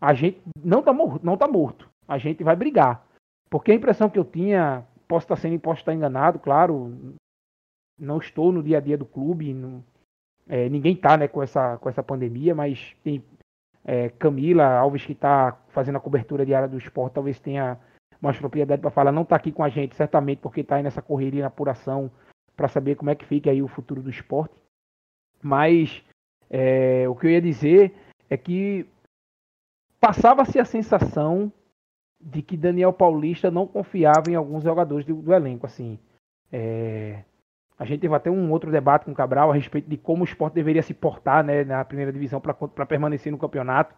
a 0.00 0.12
gente 0.12 0.40
não 0.62 0.80
está 0.80 0.92
morto, 0.92 1.36
tá 1.36 1.46
morto, 1.46 1.88
a 2.08 2.18
gente 2.18 2.42
vai 2.42 2.56
brigar. 2.56 3.06
Porque 3.48 3.72
a 3.72 3.74
impressão 3.74 4.10
que 4.10 4.18
eu 4.18 4.24
tinha, 4.24 4.84
posso 5.08 5.24
estar 5.24 5.36
sendo, 5.36 5.58
posso 5.58 5.80
estar 5.80 5.94
enganado, 5.94 6.38
claro, 6.38 7.14
não 8.00 8.18
estou 8.18 8.50
no 8.50 8.62
dia 8.62 8.78
a 8.78 8.80
dia 8.80 8.96
do 8.96 9.04
clube, 9.04 9.52
não, 9.52 9.84
é, 10.48 10.68
ninguém 10.68 10.94
está 10.94 11.16
né, 11.16 11.28
com, 11.28 11.42
essa, 11.42 11.76
com 11.78 11.88
essa 11.88 12.02
pandemia, 12.02 12.54
mas 12.54 12.96
tem 13.04 13.22
é, 13.84 14.08
Camila 14.08 14.64
Alves 14.64 15.04
que 15.04 15.12
está 15.12 15.56
fazendo 15.68 15.96
a 15.96 16.00
cobertura 16.00 16.44
diária 16.44 16.68
do 16.68 16.78
esporte, 16.78 17.14
talvez 17.14 17.38
tenha 17.38 17.78
mais 18.20 18.38
propriedade 18.38 18.82
para 18.82 18.90
falar, 18.90 19.12
não 19.12 19.22
está 19.22 19.36
aqui 19.36 19.52
com 19.52 19.62
a 19.62 19.68
gente, 19.68 19.94
certamente 19.94 20.40
porque 20.40 20.60
está 20.60 20.76
aí 20.76 20.82
nessa 20.82 21.00
correria, 21.00 21.42
na 21.42 21.48
apuração, 21.48 22.10
para 22.56 22.68
saber 22.68 22.96
como 22.96 23.10
é 23.10 23.14
que 23.14 23.24
fica 23.24 23.50
aí 23.50 23.62
o 23.62 23.68
futuro 23.68 24.02
do 24.02 24.10
esporte. 24.10 24.54
Mas 25.42 26.04
é, 26.50 27.08
o 27.08 27.14
que 27.14 27.26
eu 27.26 27.30
ia 27.30 27.40
dizer 27.40 27.94
é 28.28 28.36
que 28.36 28.86
passava-se 29.98 30.58
a 30.58 30.64
sensação 30.64 31.50
de 32.20 32.42
que 32.42 32.56
Daniel 32.56 32.92
Paulista 32.92 33.50
não 33.50 33.66
confiava 33.66 34.30
em 34.30 34.34
alguns 34.34 34.62
jogadores 34.62 35.06
do, 35.06 35.14
do 35.22 35.32
elenco. 35.32 35.64
Assim, 35.64 35.98
é, 36.52 37.24
a 37.80 37.86
gente 37.86 38.00
teve 38.02 38.14
até 38.14 38.30
um 38.30 38.52
outro 38.52 38.70
debate 38.70 39.06
com 39.06 39.12
o 39.12 39.14
Cabral 39.14 39.50
a 39.50 39.54
respeito 39.54 39.88
de 39.88 39.96
como 39.96 40.20
o 40.20 40.26
esporte 40.26 40.52
deveria 40.52 40.82
se 40.82 40.92
portar 40.92 41.42
né, 41.42 41.64
na 41.64 41.82
primeira 41.82 42.12
divisão 42.12 42.38
para 42.38 42.84
permanecer 42.84 43.32
no 43.32 43.38
campeonato. 43.38 43.94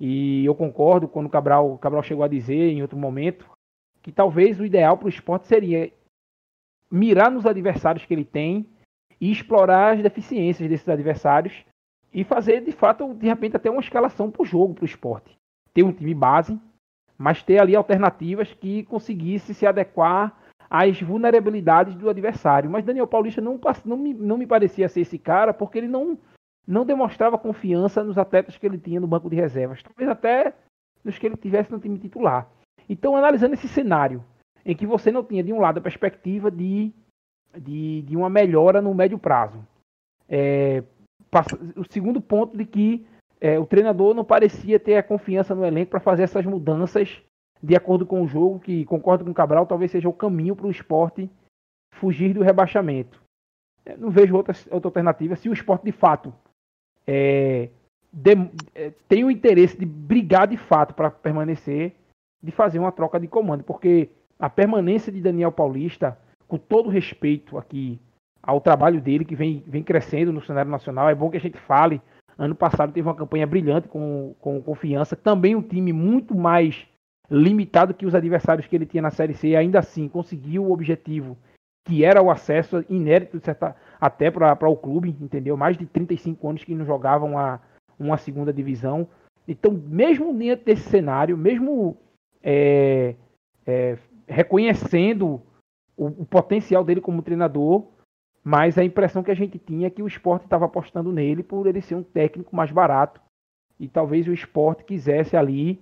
E 0.00 0.44
eu 0.44 0.56
concordo 0.56 1.06
quando 1.06 1.26
o 1.26 1.30
Cabral, 1.30 1.72
o 1.72 1.78
Cabral 1.78 2.02
chegou 2.02 2.24
a 2.24 2.28
dizer 2.28 2.72
em 2.72 2.82
outro 2.82 2.98
momento 2.98 3.48
que 4.02 4.10
talvez 4.10 4.58
o 4.58 4.64
ideal 4.64 4.98
para 4.98 5.06
o 5.06 5.08
esporte 5.08 5.46
seria 5.46 5.92
mirar 6.90 7.30
nos 7.30 7.46
adversários 7.46 8.04
que 8.04 8.12
ele 8.12 8.24
tem 8.24 8.66
e 9.20 9.30
explorar 9.30 9.94
as 9.94 10.02
deficiências 10.02 10.68
desses 10.68 10.88
adversários 10.88 11.64
e 12.12 12.24
fazer 12.24 12.60
de 12.64 12.72
fato, 12.72 13.14
de 13.14 13.28
repente, 13.28 13.54
até 13.54 13.70
uma 13.70 13.80
escalação 13.80 14.32
para 14.32 14.42
o 14.42 14.44
jogo, 14.44 14.74
para 14.74 14.82
o 14.82 14.86
esporte. 14.86 15.38
Ter 15.72 15.84
um 15.84 15.92
time 15.92 16.12
base, 16.12 16.60
mas 17.16 17.40
ter 17.40 17.60
ali 17.60 17.76
alternativas 17.76 18.52
que 18.52 18.82
conseguisse 18.82 19.54
se 19.54 19.64
adequar 19.64 20.36
às 20.72 20.98
vulnerabilidades 21.02 21.94
do 21.94 22.08
adversário. 22.08 22.70
Mas 22.70 22.82
Daniel 22.82 23.06
Paulista 23.06 23.42
não, 23.42 23.60
não, 23.84 23.96
me, 23.98 24.14
não 24.14 24.38
me 24.38 24.46
parecia 24.46 24.88
ser 24.88 25.02
esse 25.02 25.18
cara, 25.18 25.52
porque 25.52 25.76
ele 25.76 25.86
não, 25.86 26.18
não 26.66 26.86
demonstrava 26.86 27.36
confiança 27.36 28.02
nos 28.02 28.16
atletas 28.16 28.56
que 28.56 28.64
ele 28.64 28.78
tinha 28.78 28.98
no 28.98 29.06
banco 29.06 29.28
de 29.28 29.36
reservas, 29.36 29.82
talvez 29.82 30.08
até 30.08 30.54
nos 31.04 31.18
que 31.18 31.26
ele 31.26 31.36
tivesse 31.36 31.70
no 31.70 31.78
time 31.78 31.98
titular. 31.98 32.48
Então, 32.88 33.14
analisando 33.14 33.52
esse 33.52 33.68
cenário, 33.68 34.24
em 34.64 34.74
que 34.74 34.86
você 34.86 35.12
não 35.12 35.22
tinha, 35.22 35.44
de 35.44 35.52
um 35.52 35.60
lado, 35.60 35.76
a 35.76 35.82
perspectiva 35.82 36.50
de, 36.50 36.90
de, 37.54 38.00
de 38.00 38.16
uma 38.16 38.30
melhora 38.30 38.80
no 38.80 38.94
médio 38.94 39.18
prazo. 39.18 39.62
É, 40.26 40.82
o 41.76 41.84
segundo 41.92 42.18
ponto 42.18 42.56
de 42.56 42.64
que 42.64 43.06
é, 43.38 43.58
o 43.58 43.66
treinador 43.66 44.14
não 44.14 44.24
parecia 44.24 44.80
ter 44.80 44.96
a 44.96 45.02
confiança 45.02 45.54
no 45.54 45.66
elenco 45.66 45.90
para 45.90 46.00
fazer 46.00 46.22
essas 46.22 46.46
mudanças 46.46 47.22
de 47.62 47.76
acordo 47.76 48.04
com 48.04 48.22
o 48.22 48.26
jogo, 48.26 48.58
que 48.58 48.84
concordo 48.84 49.24
com 49.24 49.30
o 49.30 49.34
Cabral, 49.34 49.66
talvez 49.66 49.90
seja 49.90 50.08
o 50.08 50.12
caminho 50.12 50.56
para 50.56 50.66
o 50.66 50.70
esporte 50.70 51.30
fugir 51.94 52.34
do 52.34 52.42
rebaixamento. 52.42 53.22
Eu 53.86 53.98
não 53.98 54.10
vejo 54.10 54.34
outra, 54.34 54.54
outra 54.70 54.88
alternativa. 54.88 55.36
Se 55.36 55.48
o 55.48 55.52
esporte 55.52 55.84
de 55.84 55.92
fato 55.92 56.34
é, 57.06 57.68
de, 58.12 58.32
é, 58.74 58.92
tem 59.08 59.24
o 59.24 59.30
interesse 59.30 59.78
de 59.78 59.86
brigar 59.86 60.48
de 60.48 60.56
fato 60.56 60.94
para 60.94 61.10
permanecer, 61.10 61.94
de 62.42 62.50
fazer 62.50 62.78
uma 62.78 62.90
troca 62.90 63.20
de 63.20 63.28
comando, 63.28 63.62
porque 63.62 64.10
a 64.38 64.50
permanência 64.50 65.12
de 65.12 65.20
Daniel 65.20 65.52
Paulista, 65.52 66.18
com 66.48 66.58
todo 66.58 66.90
respeito 66.90 67.56
aqui 67.56 68.00
ao 68.42 68.60
trabalho 68.60 69.00
dele, 69.00 69.24
que 69.24 69.36
vem, 69.36 69.62
vem 69.66 69.84
crescendo 69.84 70.32
no 70.32 70.42
cenário 70.42 70.70
nacional, 70.70 71.08
é 71.08 71.14
bom 71.14 71.30
que 71.30 71.36
a 71.36 71.40
gente 71.40 71.58
fale. 71.58 72.02
Ano 72.36 72.56
passado 72.56 72.92
teve 72.92 73.06
uma 73.06 73.14
campanha 73.14 73.46
brilhante 73.46 73.86
com, 73.86 74.34
com 74.40 74.60
confiança, 74.60 75.14
também 75.14 75.54
um 75.54 75.62
time 75.62 75.92
muito 75.92 76.34
mais 76.34 76.88
limitado 77.32 77.94
que 77.94 78.04
os 78.04 78.14
adversários 78.14 78.66
que 78.66 78.76
ele 78.76 78.84
tinha 78.84 79.02
na 79.02 79.10
Série 79.10 79.32
C, 79.32 79.56
ainda 79.56 79.78
assim 79.78 80.06
conseguiu 80.06 80.64
o 80.64 80.72
objetivo, 80.72 81.36
que 81.84 82.04
era 82.04 82.20
o 82.20 82.30
acesso 82.30 82.84
inédito 82.90 83.40
certa, 83.40 83.74
até 83.98 84.30
para 84.30 84.68
o 84.68 84.76
clube, 84.76 85.16
entendeu? 85.18 85.56
Mais 85.56 85.78
de 85.78 85.86
35 85.86 86.48
anos 86.48 86.62
que 86.62 86.74
não 86.74 86.84
jogavam 86.84 87.30
uma, 87.30 87.60
uma 87.98 88.18
segunda 88.18 88.52
divisão. 88.52 89.08
Então, 89.48 89.72
mesmo 89.72 90.34
dentro 90.34 90.66
desse 90.66 90.88
cenário, 90.90 91.36
mesmo 91.36 91.96
é, 92.42 93.16
é, 93.66 93.96
reconhecendo 94.28 95.40
o, 95.96 96.06
o, 96.06 96.26
potencial 96.26 96.84
dele 96.84 97.00
como 97.00 97.22
treinador, 97.22 97.86
mas 98.44 98.76
a 98.76 98.84
impressão 98.84 99.22
que 99.22 99.30
a 99.30 99.36
gente 99.36 99.58
tinha 99.58 99.86
é 99.86 99.90
que 99.90 100.02
o 100.02 100.06
esporte 100.06 100.44
estava 100.44 100.66
apostando 100.66 101.10
nele 101.10 101.42
por 101.42 101.66
ele 101.66 101.80
ser 101.80 101.94
um 101.94 102.02
técnico 102.02 102.54
mais 102.54 102.70
barato. 102.70 103.20
E 103.80 103.88
talvez 103.88 104.28
o 104.28 104.32
esporte 104.32 104.84
quisesse 104.84 105.36
ali 105.36 105.80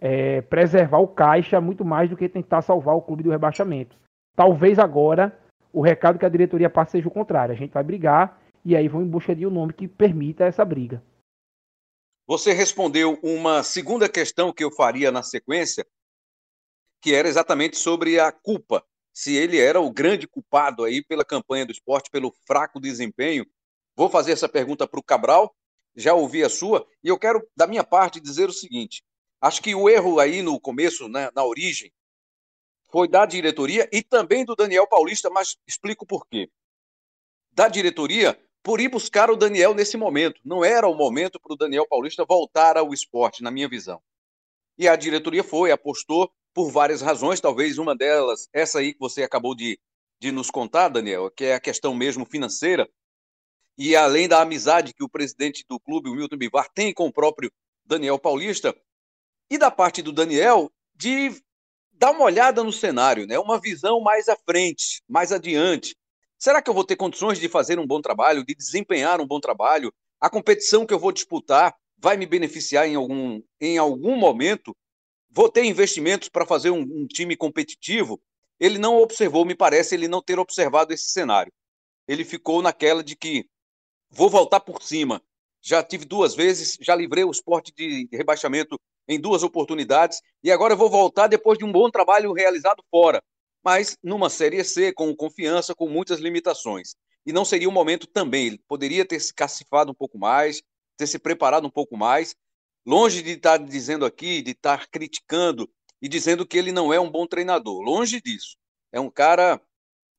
é, 0.00 0.40
preservar 0.40 0.98
o 0.98 1.08
caixa 1.08 1.60
muito 1.60 1.84
mais 1.84 2.08
do 2.08 2.16
que 2.16 2.28
tentar 2.28 2.62
salvar 2.62 2.96
o 2.96 3.02
clube 3.02 3.22
do 3.22 3.30
rebaixamento. 3.30 3.96
Talvez 4.34 4.78
agora 4.78 5.38
o 5.72 5.82
recado 5.82 6.18
que 6.18 6.24
a 6.24 6.30
diretoria 6.30 6.70
passa 6.70 6.92
seja 6.92 7.08
o 7.08 7.12
contrário. 7.12 7.54
A 7.54 7.56
gente 7.56 7.72
vai 7.72 7.82
brigar 7.82 8.40
e 8.64 8.74
aí 8.74 8.88
vão 8.88 9.02
em 9.02 9.08
busca 9.08 9.34
de 9.34 9.46
um 9.46 9.50
nome 9.50 9.72
que 9.72 9.86
permita 9.86 10.44
essa 10.44 10.64
briga. 10.64 11.02
Você 12.26 12.52
respondeu 12.52 13.18
uma 13.22 13.62
segunda 13.62 14.08
questão 14.08 14.52
que 14.52 14.64
eu 14.64 14.70
faria 14.70 15.10
na 15.10 15.22
sequência, 15.22 15.86
que 17.02 17.14
era 17.14 17.28
exatamente 17.28 17.76
sobre 17.76 18.18
a 18.18 18.30
culpa. 18.32 18.84
Se 19.12 19.34
ele 19.34 19.58
era 19.58 19.80
o 19.80 19.92
grande 19.92 20.28
culpado 20.28 20.84
aí 20.84 21.04
pela 21.04 21.24
campanha 21.24 21.66
do 21.66 21.72
esporte, 21.72 22.10
pelo 22.10 22.32
fraco 22.46 22.80
desempenho. 22.80 23.44
Vou 23.96 24.08
fazer 24.08 24.32
essa 24.32 24.48
pergunta 24.48 24.86
para 24.86 25.00
o 25.00 25.02
Cabral, 25.02 25.54
já 25.96 26.14
ouvi 26.14 26.44
a 26.44 26.48
sua, 26.48 26.86
e 27.02 27.08
eu 27.08 27.18
quero, 27.18 27.44
da 27.56 27.66
minha 27.66 27.82
parte, 27.82 28.20
dizer 28.20 28.48
o 28.48 28.52
seguinte: 28.52 29.02
acho 29.40 29.62
que 29.62 29.74
o 29.74 29.88
erro 29.88 30.20
aí 30.20 30.42
no 30.42 30.60
começo, 30.60 31.08
né, 31.08 31.30
na 31.34 31.44
origem, 31.44 31.92
foi 32.90 33.08
da 33.08 33.24
diretoria 33.24 33.88
e 33.92 34.02
também 34.02 34.44
do 34.44 34.56
Daniel 34.56 34.86
Paulista, 34.86 35.30
mas 35.30 35.56
explico 35.66 36.04
por 36.04 36.26
quê. 36.26 36.50
Da 37.52 37.68
diretoria, 37.68 38.38
por 38.62 38.80
ir 38.80 38.88
buscar 38.88 39.30
o 39.30 39.36
Daniel 39.36 39.74
nesse 39.74 39.96
momento. 39.96 40.40
Não 40.44 40.64
era 40.64 40.86
o 40.86 40.94
momento 40.94 41.40
para 41.40 41.52
o 41.52 41.56
Daniel 41.56 41.86
Paulista 41.86 42.24
voltar 42.24 42.76
ao 42.76 42.92
esporte, 42.92 43.42
na 43.42 43.50
minha 43.50 43.68
visão. 43.68 44.02
E 44.76 44.88
a 44.88 44.96
diretoria 44.96 45.44
foi, 45.44 45.70
apostou 45.70 46.30
por 46.52 46.70
várias 46.70 47.00
razões, 47.00 47.40
talvez 47.40 47.78
uma 47.78 47.94
delas, 47.94 48.48
essa 48.52 48.80
aí 48.80 48.92
que 48.92 48.98
você 48.98 49.22
acabou 49.22 49.54
de, 49.54 49.78
de 50.18 50.32
nos 50.32 50.50
contar, 50.50 50.88
Daniel, 50.88 51.30
que 51.30 51.44
é 51.44 51.54
a 51.54 51.60
questão 51.60 51.94
mesmo 51.94 52.26
financeira. 52.26 52.88
E 53.78 53.94
além 53.94 54.28
da 54.28 54.40
amizade 54.40 54.92
que 54.92 55.04
o 55.04 55.08
presidente 55.08 55.64
do 55.68 55.78
clube, 55.78 56.10
o 56.10 56.14
Milton 56.14 56.36
Bivar, 56.36 56.68
tem 56.74 56.92
com 56.92 57.06
o 57.06 57.12
próprio 57.12 57.52
Daniel 57.84 58.18
Paulista, 58.18 58.76
e 59.50 59.58
da 59.58 59.70
parte 59.70 60.00
do 60.00 60.12
Daniel, 60.12 60.70
de 60.94 61.42
dar 61.92 62.12
uma 62.12 62.24
olhada 62.24 62.62
no 62.62 62.72
cenário, 62.72 63.26
né? 63.26 63.38
uma 63.38 63.60
visão 63.60 64.00
mais 64.00 64.28
à 64.28 64.36
frente, 64.36 65.02
mais 65.08 65.32
adiante. 65.32 65.96
Será 66.38 66.62
que 66.62 66.70
eu 66.70 66.74
vou 66.74 66.84
ter 66.84 66.96
condições 66.96 67.38
de 67.38 67.48
fazer 67.48 67.78
um 67.78 67.86
bom 67.86 68.00
trabalho, 68.00 68.44
de 68.44 68.54
desempenhar 68.54 69.20
um 69.20 69.26
bom 69.26 69.40
trabalho? 69.40 69.92
A 70.20 70.30
competição 70.30 70.86
que 70.86 70.94
eu 70.94 70.98
vou 70.98 71.12
disputar 71.12 71.74
vai 71.98 72.16
me 72.16 72.24
beneficiar 72.24 72.88
em 72.88 72.94
algum, 72.94 73.42
em 73.60 73.76
algum 73.76 74.16
momento? 74.16 74.74
Vou 75.28 75.50
ter 75.50 75.64
investimentos 75.64 76.28
para 76.28 76.46
fazer 76.46 76.70
um, 76.70 76.80
um 76.80 77.06
time 77.06 77.36
competitivo? 77.36 78.20
Ele 78.58 78.78
não 78.78 78.96
observou, 78.98 79.44
me 79.44 79.54
parece, 79.54 79.94
ele 79.94 80.08
não 80.08 80.22
ter 80.22 80.38
observado 80.38 80.92
esse 80.94 81.10
cenário. 81.10 81.52
Ele 82.06 82.24
ficou 82.24 82.62
naquela 82.62 83.02
de 83.02 83.16
que 83.16 83.44
vou 84.10 84.30
voltar 84.30 84.60
por 84.60 84.82
cima. 84.82 85.22
Já 85.62 85.82
tive 85.82 86.04
duas 86.04 86.34
vezes, 86.34 86.78
já 86.80 86.94
livrei 86.94 87.24
o 87.24 87.30
esporte 87.30 87.72
de 87.76 88.08
rebaixamento 88.12 88.80
em 89.10 89.20
duas 89.20 89.42
oportunidades 89.42 90.22
e 90.42 90.52
agora 90.52 90.74
eu 90.74 90.78
vou 90.78 90.88
voltar 90.88 91.26
depois 91.26 91.58
de 91.58 91.64
um 91.64 91.72
bom 91.72 91.90
trabalho 91.90 92.32
realizado 92.32 92.80
fora, 92.88 93.20
mas 93.62 93.96
numa 94.02 94.30
Série 94.30 94.62
C, 94.62 94.92
com 94.92 95.14
confiança, 95.16 95.74
com 95.74 95.88
muitas 95.88 96.20
limitações. 96.20 96.94
E 97.26 97.32
não 97.32 97.44
seria 97.44 97.68
o 97.68 97.72
momento 97.72 98.06
também, 98.06 98.46
ele 98.46 98.60
poderia 98.68 99.04
ter 99.04 99.18
se 99.18 99.34
cacifado 99.34 99.90
um 99.90 99.94
pouco 99.94 100.16
mais, 100.16 100.62
ter 100.96 101.08
se 101.08 101.18
preparado 101.18 101.66
um 101.66 101.70
pouco 101.70 101.96
mais, 101.96 102.36
longe 102.86 103.20
de 103.20 103.32
estar 103.32 103.56
dizendo 103.56 104.06
aqui, 104.06 104.40
de 104.42 104.52
estar 104.52 104.86
criticando 104.88 105.68
e 106.00 106.08
dizendo 106.08 106.46
que 106.46 106.56
ele 106.56 106.70
não 106.70 106.94
é 106.94 107.00
um 107.00 107.10
bom 107.10 107.26
treinador, 107.26 107.82
longe 107.82 108.20
disso. 108.20 108.56
É 108.92 109.00
um 109.00 109.10
cara 109.10 109.60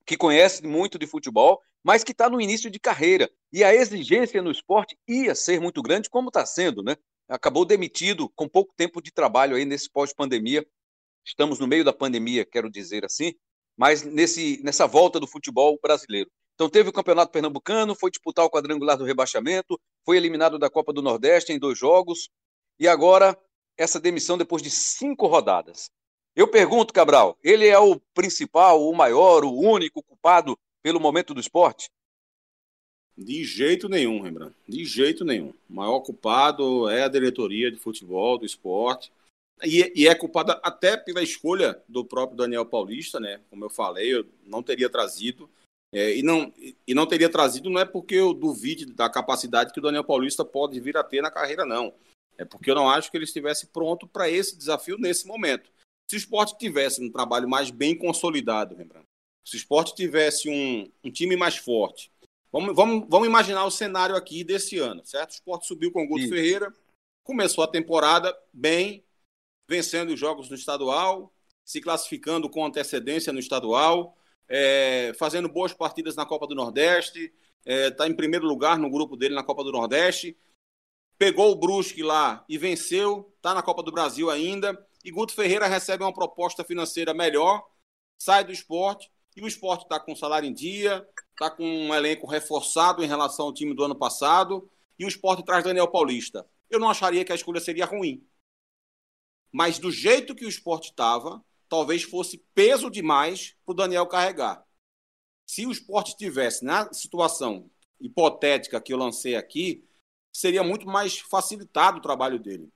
que 0.05 0.17
conhece 0.17 0.67
muito 0.67 0.99
de 0.99 1.07
futebol, 1.07 1.61
mas 1.81 2.03
que 2.03 2.11
está 2.11 2.29
no 2.29 2.41
início 2.41 2.69
de 2.69 2.79
carreira. 2.79 3.31
E 3.53 3.63
a 3.63 3.73
exigência 3.73 4.41
no 4.41 4.51
esporte 4.51 4.97
ia 5.07 5.33
ser 5.33 5.61
muito 5.61 5.81
grande, 5.81 6.09
como 6.09 6.27
está 6.27 6.45
sendo, 6.45 6.83
né? 6.83 6.97
Acabou 7.31 7.63
demitido 7.63 8.27
com 8.35 8.45
pouco 8.45 8.73
tempo 8.75 9.01
de 9.01 9.09
trabalho 9.09 9.55
aí 9.55 9.63
nesse 9.63 9.89
pós-pandemia. 9.89 10.67
Estamos 11.25 11.59
no 11.59 11.67
meio 11.67 11.85
da 11.85 11.93
pandemia, 11.93 12.45
quero 12.45 12.69
dizer 12.69 13.05
assim, 13.05 13.33
mas 13.77 14.03
nesse, 14.03 14.61
nessa 14.63 14.85
volta 14.85 15.17
do 15.17 15.25
futebol 15.25 15.79
brasileiro. 15.81 16.29
Então 16.55 16.69
teve 16.69 16.89
o 16.89 16.93
Campeonato 16.93 17.31
Pernambucano, 17.31 17.95
foi 17.95 18.11
disputar 18.11 18.43
o 18.43 18.49
quadrangular 18.49 18.97
do 18.97 19.05
rebaixamento, 19.05 19.79
foi 20.05 20.17
eliminado 20.17 20.59
da 20.59 20.69
Copa 20.69 20.91
do 20.91 21.01
Nordeste 21.01 21.53
em 21.53 21.57
dois 21.57 21.79
jogos, 21.79 22.29
e 22.77 22.85
agora 22.85 23.39
essa 23.77 23.97
demissão 23.97 24.37
depois 24.37 24.61
de 24.61 24.69
cinco 24.69 25.25
rodadas. 25.25 25.89
Eu 26.35 26.49
pergunto, 26.49 26.93
Cabral, 26.93 27.37
ele 27.41 27.65
é 27.65 27.79
o 27.79 27.97
principal, 28.13 28.85
o 28.85 28.93
maior, 28.93 29.45
o 29.45 29.57
único 29.57 30.03
culpado 30.03 30.59
pelo 30.83 30.99
momento 30.99 31.33
do 31.33 31.39
esporte? 31.39 31.89
De 33.17 33.43
jeito 33.43 33.89
nenhum, 33.89 34.21
Rembrandt. 34.21 34.55
De 34.67 34.85
jeito 34.85 35.23
nenhum. 35.23 35.53
O 35.69 35.73
maior 35.73 35.99
culpado 35.99 36.89
é 36.89 37.03
a 37.03 37.07
diretoria 37.07 37.71
de 37.71 37.77
futebol, 37.77 38.37
do 38.37 38.45
esporte. 38.45 39.11
E, 39.63 39.91
e 39.95 40.07
é 40.07 40.15
culpada 40.15 40.59
até 40.63 40.97
pela 40.97 41.21
escolha 41.21 41.81
do 41.87 42.03
próprio 42.03 42.37
Daniel 42.37 42.65
Paulista, 42.65 43.19
né? 43.19 43.41
Como 43.49 43.63
eu 43.63 43.69
falei, 43.69 44.13
eu 44.13 44.25
não 44.45 44.63
teria 44.63 44.89
trazido. 44.89 45.49
É, 45.93 46.15
e, 46.17 46.23
não, 46.23 46.51
e 46.87 46.93
não 46.93 47.05
teria 47.05 47.29
trazido 47.29 47.69
não 47.69 47.81
é 47.81 47.85
porque 47.85 48.15
eu 48.15 48.33
duvide 48.33 48.85
da 48.85 49.09
capacidade 49.09 49.73
que 49.73 49.79
o 49.79 49.83
Daniel 49.83 50.05
Paulista 50.05 50.45
pode 50.45 50.79
vir 50.79 50.95
a 50.95 51.03
ter 51.03 51.21
na 51.21 51.29
carreira, 51.29 51.65
não. 51.65 51.93
É 52.37 52.45
porque 52.45 52.71
eu 52.71 52.75
não 52.75 52.89
acho 52.89 53.11
que 53.11 53.17
ele 53.17 53.25
estivesse 53.25 53.67
pronto 53.67 54.07
para 54.07 54.29
esse 54.29 54.57
desafio 54.57 54.97
nesse 54.97 55.27
momento. 55.27 55.69
Se 56.09 56.15
o 56.15 56.17
esporte 56.17 56.57
tivesse 56.57 57.03
um 57.03 57.11
trabalho 57.11 57.47
mais 57.47 57.69
bem 57.69 57.95
consolidado, 57.95 58.75
lembrando, 58.75 59.05
se 59.45 59.55
o 59.55 59.57
esporte 59.57 59.93
tivesse 59.93 60.49
um, 60.49 60.89
um 61.03 61.11
time 61.11 61.35
mais 61.35 61.57
forte, 61.57 62.11
vamos, 62.51 62.75
vamos, 62.75 63.07
vamos 63.09 63.27
imaginar 63.27 63.65
o 63.65 63.71
cenário 63.71 64.15
aqui 64.15 64.43
desse 64.43 64.77
ano, 64.77 65.05
certo? 65.05 65.31
O 65.31 65.33
esporte 65.33 65.67
subiu 65.67 65.91
com 65.91 66.03
o 66.03 66.07
Guto 66.07 66.27
Ferreira, 66.27 66.73
começou 67.23 67.63
a 67.63 67.67
temporada 67.67 68.35
bem, 68.53 69.03
vencendo 69.67 70.11
os 70.11 70.19
jogos 70.19 70.49
no 70.49 70.55
estadual, 70.55 71.33
se 71.63 71.79
classificando 71.79 72.49
com 72.49 72.65
antecedência 72.65 73.31
no 73.31 73.39
estadual, 73.39 74.17
é, 74.47 75.13
fazendo 75.17 75.47
boas 75.47 75.73
partidas 75.73 76.15
na 76.15 76.25
Copa 76.25 76.45
do 76.45 76.55
Nordeste, 76.55 77.31
está 77.65 78.05
é, 78.05 78.09
em 78.09 78.15
primeiro 78.15 78.45
lugar 78.45 78.77
no 78.77 78.89
grupo 78.89 79.15
dele 79.15 79.35
na 79.35 79.43
Copa 79.43 79.63
do 79.63 79.71
Nordeste, 79.71 80.37
pegou 81.17 81.51
o 81.51 81.55
Brusque 81.55 82.03
lá 82.03 82.43
e 82.49 82.57
venceu, 82.57 83.31
está 83.37 83.53
na 83.53 83.61
Copa 83.61 83.83
do 83.83 83.91
Brasil 83.91 84.29
ainda, 84.29 84.77
e 85.05 85.11
Guto 85.11 85.33
Ferreira 85.33 85.67
recebe 85.67 86.03
uma 86.03 86.13
proposta 86.13 86.63
financeira 86.63 87.13
melhor, 87.13 87.65
sai 88.17 88.43
do 88.43 88.51
esporte, 88.51 89.09
e 89.35 89.41
o 89.41 89.47
esporte 89.47 89.83
está 89.83 89.99
com 89.99 90.15
salário 90.15 90.47
em 90.47 90.53
dia, 90.53 91.07
está 91.31 91.49
com 91.49 91.63
um 91.63 91.93
elenco 91.93 92.27
reforçado 92.27 93.03
em 93.03 93.07
relação 93.07 93.45
ao 93.45 93.53
time 93.53 93.73
do 93.73 93.83
ano 93.83 93.95
passado, 93.95 94.69
e 94.97 95.05
o 95.05 95.07
esporte 95.07 95.43
traz 95.43 95.63
Daniel 95.63 95.87
Paulista. 95.87 96.45
Eu 96.69 96.79
não 96.79 96.89
acharia 96.89 97.25
que 97.25 97.31
a 97.31 97.35
escolha 97.35 97.59
seria 97.59 97.85
ruim. 97.85 98.25
Mas 99.51 99.79
do 99.79 99.91
jeito 99.91 100.35
que 100.35 100.45
o 100.45 100.49
esporte 100.49 100.89
estava, 100.89 101.43
talvez 101.67 102.03
fosse 102.03 102.37
peso 102.53 102.89
demais 102.89 103.55
para 103.65 103.71
o 103.71 103.75
Daniel 103.75 104.07
carregar. 104.07 104.65
Se 105.45 105.65
o 105.65 105.71
esporte 105.71 106.09
estivesse 106.09 106.63
na 106.63 106.91
situação 106.93 107.69
hipotética 107.99 108.79
que 108.79 108.93
eu 108.93 108.97
lancei 108.97 109.35
aqui, 109.35 109.85
seria 110.33 110.63
muito 110.63 110.85
mais 110.85 111.19
facilitado 111.19 111.97
o 111.97 112.01
trabalho 112.01 112.39
dele. 112.39 112.69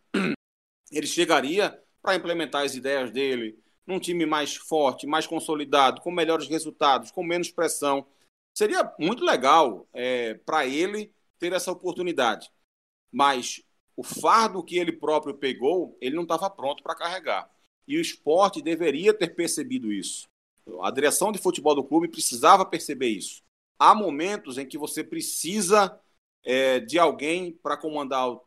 Ele 0.91 1.07
chegaria 1.07 1.81
para 2.01 2.15
implementar 2.15 2.63
as 2.63 2.75
ideias 2.75 3.12
dele, 3.12 3.57
num 3.86 4.00
time 4.00 4.25
mais 4.25 4.56
forte, 4.56 5.06
mais 5.06 5.27
consolidado, 5.27 6.01
com 6.01 6.12
melhores 6.12 6.48
resultados, 6.48 7.12
com 7.12 7.24
menos 7.24 7.51
pressão. 7.51 8.05
Seria 8.53 8.94
muito 9.00 9.24
legal 9.24 9.88
é, 9.94 10.33
para 10.33 10.66
ele 10.66 11.14
ter 11.38 11.53
essa 11.53 11.72
oportunidade. 11.72 12.51
Mas 13.12 13.62
o 13.96 14.03
fardo 14.03 14.64
que 14.64 14.77
ele 14.77 14.92
próprio 14.92 15.36
pegou, 15.36 15.98
ele 16.01 16.16
não 16.16 16.24
estava 16.24 16.50
pronto 16.50 16.83
para 16.83 16.96
carregar. 16.96 17.50
E 17.88 17.98
o 17.98 18.01
esporte 18.01 18.62
deveria 18.62 19.14
ter 19.14 19.36
percebido 19.36 19.92
isso. 19.92 20.27
A 20.81 20.90
direção 20.90 21.31
de 21.31 21.40
futebol 21.40 21.75
do 21.75 21.83
clube 21.83 22.07
precisava 22.07 22.66
perceber 22.66 23.09
isso. 23.09 23.44
Há 23.77 23.94
momentos 23.94 24.57
em 24.57 24.66
que 24.66 24.77
você 24.77 25.03
precisa 25.03 26.00
é, 26.44 26.79
de 26.79 26.98
alguém 26.98 27.51
para 27.51 27.77
comandar 27.77 28.29
o, 28.29 28.42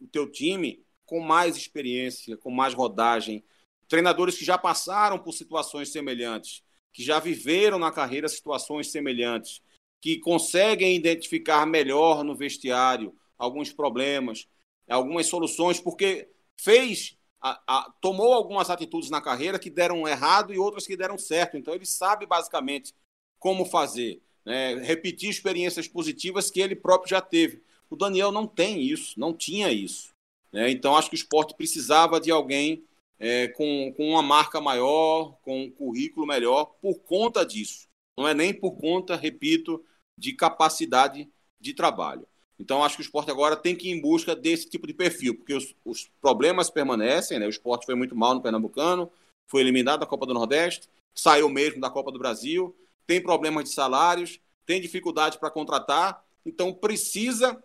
o 0.00 0.06
teu 0.06 0.30
time 0.30 0.84
com 1.06 1.20
mais 1.20 1.56
experiência, 1.56 2.36
com 2.36 2.50
mais 2.50 2.74
rodagem, 2.74 3.44
treinadores 3.92 4.38
que 4.38 4.44
já 4.44 4.56
passaram 4.56 5.18
por 5.18 5.34
situações 5.34 5.92
semelhantes, 5.92 6.62
que 6.94 7.04
já 7.04 7.20
viveram 7.20 7.78
na 7.78 7.92
carreira 7.92 8.26
situações 8.26 8.90
semelhantes, 8.90 9.60
que 10.00 10.18
conseguem 10.18 10.96
identificar 10.96 11.66
melhor 11.66 12.24
no 12.24 12.34
vestiário 12.34 13.14
alguns 13.36 13.70
problemas, 13.70 14.48
algumas 14.88 15.26
soluções, 15.26 15.78
porque 15.78 16.26
fez, 16.58 17.18
a, 17.38 17.60
a, 17.66 17.92
tomou 18.00 18.32
algumas 18.32 18.70
atitudes 18.70 19.10
na 19.10 19.20
carreira 19.20 19.58
que 19.58 19.68
deram 19.68 20.08
errado 20.08 20.54
e 20.54 20.58
outras 20.58 20.86
que 20.86 20.96
deram 20.96 21.18
certo. 21.18 21.58
Então 21.58 21.74
ele 21.74 21.84
sabe 21.84 22.24
basicamente 22.24 22.94
como 23.38 23.66
fazer, 23.66 24.22
né? 24.42 24.76
repetir 24.76 25.28
experiências 25.28 25.86
positivas 25.86 26.50
que 26.50 26.62
ele 26.62 26.74
próprio 26.74 27.10
já 27.10 27.20
teve. 27.20 27.62
O 27.90 27.96
Daniel 27.96 28.32
não 28.32 28.46
tem 28.46 28.80
isso, 28.80 29.20
não 29.20 29.34
tinha 29.34 29.70
isso. 29.70 30.14
Né? 30.50 30.70
Então, 30.70 30.96
acho 30.96 31.10
que 31.10 31.14
o 31.14 31.22
esporte 31.22 31.54
precisava 31.54 32.18
de 32.18 32.30
alguém 32.30 32.82
é, 33.22 33.46
com, 33.46 33.94
com 33.96 34.10
uma 34.10 34.20
marca 34.20 34.60
maior, 34.60 35.36
com 35.42 35.62
um 35.62 35.70
currículo 35.70 36.26
melhor, 36.26 36.64
por 36.82 36.98
conta 36.98 37.46
disso. 37.46 37.86
Não 38.18 38.26
é 38.26 38.34
nem 38.34 38.52
por 38.52 38.72
conta, 38.72 39.14
repito, 39.14 39.82
de 40.18 40.32
capacidade 40.32 41.30
de 41.60 41.72
trabalho. 41.72 42.26
Então, 42.58 42.82
acho 42.82 42.96
que 42.96 43.02
o 43.02 43.04
esporte 43.04 43.30
agora 43.30 43.56
tem 43.56 43.76
que 43.76 43.88
ir 43.88 43.92
em 43.92 44.00
busca 44.00 44.34
desse 44.34 44.68
tipo 44.68 44.88
de 44.88 44.92
perfil, 44.92 45.36
porque 45.36 45.54
os, 45.54 45.72
os 45.84 46.10
problemas 46.20 46.68
permanecem. 46.68 47.38
Né? 47.38 47.46
O 47.46 47.50
esporte 47.50 47.86
foi 47.86 47.94
muito 47.94 48.16
mal 48.16 48.34
no 48.34 48.42
Pernambucano, 48.42 49.08
foi 49.46 49.60
eliminado 49.60 50.00
da 50.00 50.06
Copa 50.06 50.26
do 50.26 50.34
Nordeste, 50.34 50.88
saiu 51.14 51.48
mesmo 51.48 51.80
da 51.80 51.90
Copa 51.90 52.10
do 52.10 52.18
Brasil, 52.18 52.76
tem 53.06 53.22
problemas 53.22 53.64
de 53.64 53.70
salários, 53.70 54.40
tem 54.66 54.80
dificuldade 54.80 55.38
para 55.38 55.50
contratar, 55.50 56.24
então 56.44 56.74
precisa 56.74 57.62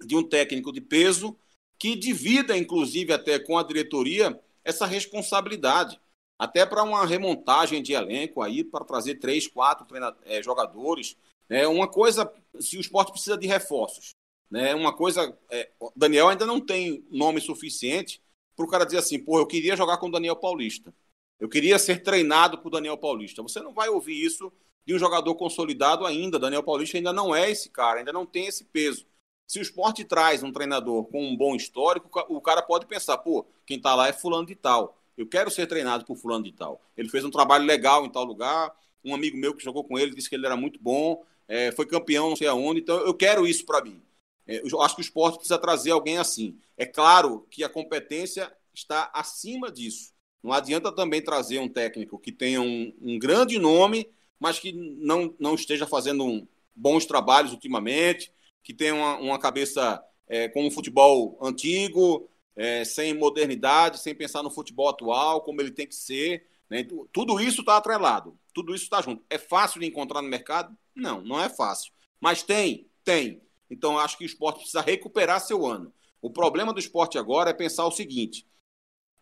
de 0.00 0.16
um 0.16 0.26
técnico 0.26 0.72
de 0.72 0.80
peso 0.80 1.36
que 1.78 1.94
divida, 1.94 2.56
inclusive, 2.56 3.12
até 3.12 3.38
com 3.38 3.58
a 3.58 3.62
diretoria, 3.62 4.40
essa 4.64 4.86
responsabilidade. 4.86 6.00
Até 6.38 6.66
para 6.66 6.82
uma 6.82 7.06
remontagem 7.06 7.82
de 7.82 7.92
elenco 7.92 8.42
aí, 8.42 8.64
para 8.64 8.84
trazer 8.84 9.16
três, 9.16 9.46
quatro 9.46 9.86
é, 10.24 10.42
jogadores. 10.42 11.16
É 11.48 11.66
uma 11.68 11.86
coisa, 11.86 12.32
se 12.58 12.76
o 12.76 12.80
esporte 12.80 13.12
precisa 13.12 13.36
de 13.36 13.46
reforços. 13.46 14.14
Né, 14.50 14.74
uma 14.74 14.92
coisa, 14.92 15.36
é, 15.50 15.70
Daniel 15.96 16.28
ainda 16.28 16.46
não 16.46 16.60
tem 16.60 17.04
nome 17.10 17.40
suficiente 17.40 18.20
para 18.54 18.64
o 18.64 18.68
cara 18.68 18.84
dizer 18.84 18.98
assim, 18.98 19.18
pô, 19.18 19.38
eu 19.38 19.46
queria 19.46 19.76
jogar 19.76 19.96
com 19.98 20.06
o 20.06 20.10
Daniel 20.10 20.36
Paulista. 20.36 20.94
Eu 21.40 21.48
queria 21.48 21.78
ser 21.78 22.02
treinado 22.02 22.58
por 22.58 22.70
Daniel 22.70 22.96
Paulista. 22.96 23.42
Você 23.42 23.60
não 23.60 23.74
vai 23.74 23.88
ouvir 23.88 24.24
isso 24.24 24.52
de 24.86 24.94
um 24.94 24.98
jogador 24.98 25.34
consolidado 25.34 26.06
ainda. 26.06 26.38
Daniel 26.38 26.62
Paulista 26.62 26.96
ainda 26.96 27.12
não 27.12 27.34
é 27.34 27.50
esse 27.50 27.68
cara, 27.70 27.98
ainda 27.98 28.12
não 28.12 28.24
tem 28.24 28.46
esse 28.46 28.64
peso. 28.64 29.06
Se 29.46 29.58
o 29.58 29.62
esporte 29.62 30.04
traz 30.04 30.42
um 30.42 30.52
treinador 30.52 31.04
com 31.04 31.22
um 31.22 31.36
bom 31.36 31.54
histórico, 31.54 32.08
o 32.28 32.40
cara 32.40 32.62
pode 32.62 32.86
pensar, 32.86 33.18
pô, 33.18 33.46
quem 33.66 33.76
está 33.76 33.94
lá 33.94 34.08
é 34.08 34.12
fulano 34.12 34.46
de 34.46 34.54
tal. 34.54 34.98
Eu 35.16 35.26
quero 35.26 35.50
ser 35.50 35.66
treinado 35.66 36.04
por 36.04 36.16
fulano 36.16 36.44
de 36.44 36.52
tal. 36.52 36.80
Ele 36.96 37.08
fez 37.08 37.24
um 37.24 37.30
trabalho 37.30 37.64
legal 37.64 38.04
em 38.04 38.10
tal 38.10 38.24
lugar. 38.24 38.74
Um 39.04 39.14
amigo 39.14 39.36
meu 39.36 39.54
que 39.54 39.62
jogou 39.62 39.84
com 39.84 39.98
ele 39.98 40.14
disse 40.14 40.28
que 40.28 40.34
ele 40.34 40.46
era 40.46 40.56
muito 40.56 40.80
bom, 40.80 41.22
é, 41.46 41.70
foi 41.72 41.86
campeão 41.86 42.30
não 42.30 42.36
sei 42.36 42.46
aonde, 42.46 42.80
então 42.80 42.98
eu 43.00 43.12
quero 43.12 43.46
isso 43.46 43.66
para 43.66 43.84
mim. 43.84 44.02
É, 44.46 44.62
eu 44.64 44.80
acho 44.80 44.94
que 44.94 45.00
o 45.00 45.04
esporte 45.04 45.36
precisa 45.36 45.58
trazer 45.58 45.90
alguém 45.90 46.18
assim. 46.18 46.58
É 46.76 46.86
claro 46.86 47.46
que 47.50 47.62
a 47.62 47.68
competência 47.68 48.50
está 48.72 49.10
acima 49.14 49.70
disso. 49.70 50.12
Não 50.42 50.52
adianta 50.52 50.90
também 50.92 51.22
trazer 51.22 51.58
um 51.58 51.68
técnico 51.68 52.18
que 52.18 52.32
tenha 52.32 52.60
um, 52.60 52.92
um 53.00 53.18
grande 53.18 53.58
nome, 53.58 54.08
mas 54.38 54.58
que 54.58 54.72
não, 54.72 55.34
não 55.38 55.54
esteja 55.54 55.86
fazendo 55.86 56.24
um, 56.24 56.46
bons 56.74 57.06
trabalhos 57.06 57.52
ultimamente, 57.52 58.32
que 58.64 58.72
tem 58.74 58.90
uma, 58.90 59.18
uma 59.18 59.38
cabeça 59.38 60.02
é, 60.26 60.48
com 60.48 60.66
um 60.66 60.70
futebol 60.70 61.38
antigo, 61.40 62.28
é, 62.56 62.84
sem 62.84 63.12
modernidade, 63.14 64.00
sem 64.00 64.14
pensar 64.14 64.42
no 64.42 64.50
futebol 64.50 64.88
atual, 64.88 65.42
como 65.42 65.60
ele 65.60 65.70
tem 65.70 65.86
que 65.86 65.94
ser. 65.94 66.48
Né? 66.68 66.84
Tudo 67.12 67.38
isso 67.38 67.60
está 67.60 67.76
atrelado, 67.76 68.36
tudo 68.54 68.74
isso 68.74 68.84
está 68.84 69.02
junto. 69.02 69.22
É 69.28 69.38
fácil 69.38 69.80
de 69.80 69.86
encontrar 69.86 70.22
no 70.22 70.28
mercado? 70.28 70.76
Não, 70.94 71.20
não 71.20 71.38
é 71.38 71.48
fácil. 71.48 71.92
Mas 72.18 72.42
tem, 72.42 72.88
tem. 73.04 73.42
Então 73.70 73.98
acho 73.98 74.16
que 74.16 74.24
o 74.24 74.26
esporte 74.26 74.60
precisa 74.60 74.80
recuperar 74.80 75.40
seu 75.40 75.66
ano. 75.66 75.92
O 76.22 76.30
problema 76.30 76.72
do 76.72 76.80
esporte 76.80 77.18
agora 77.18 77.50
é 77.50 77.54
pensar 77.54 77.86
o 77.86 77.92
seguinte: 77.92 78.46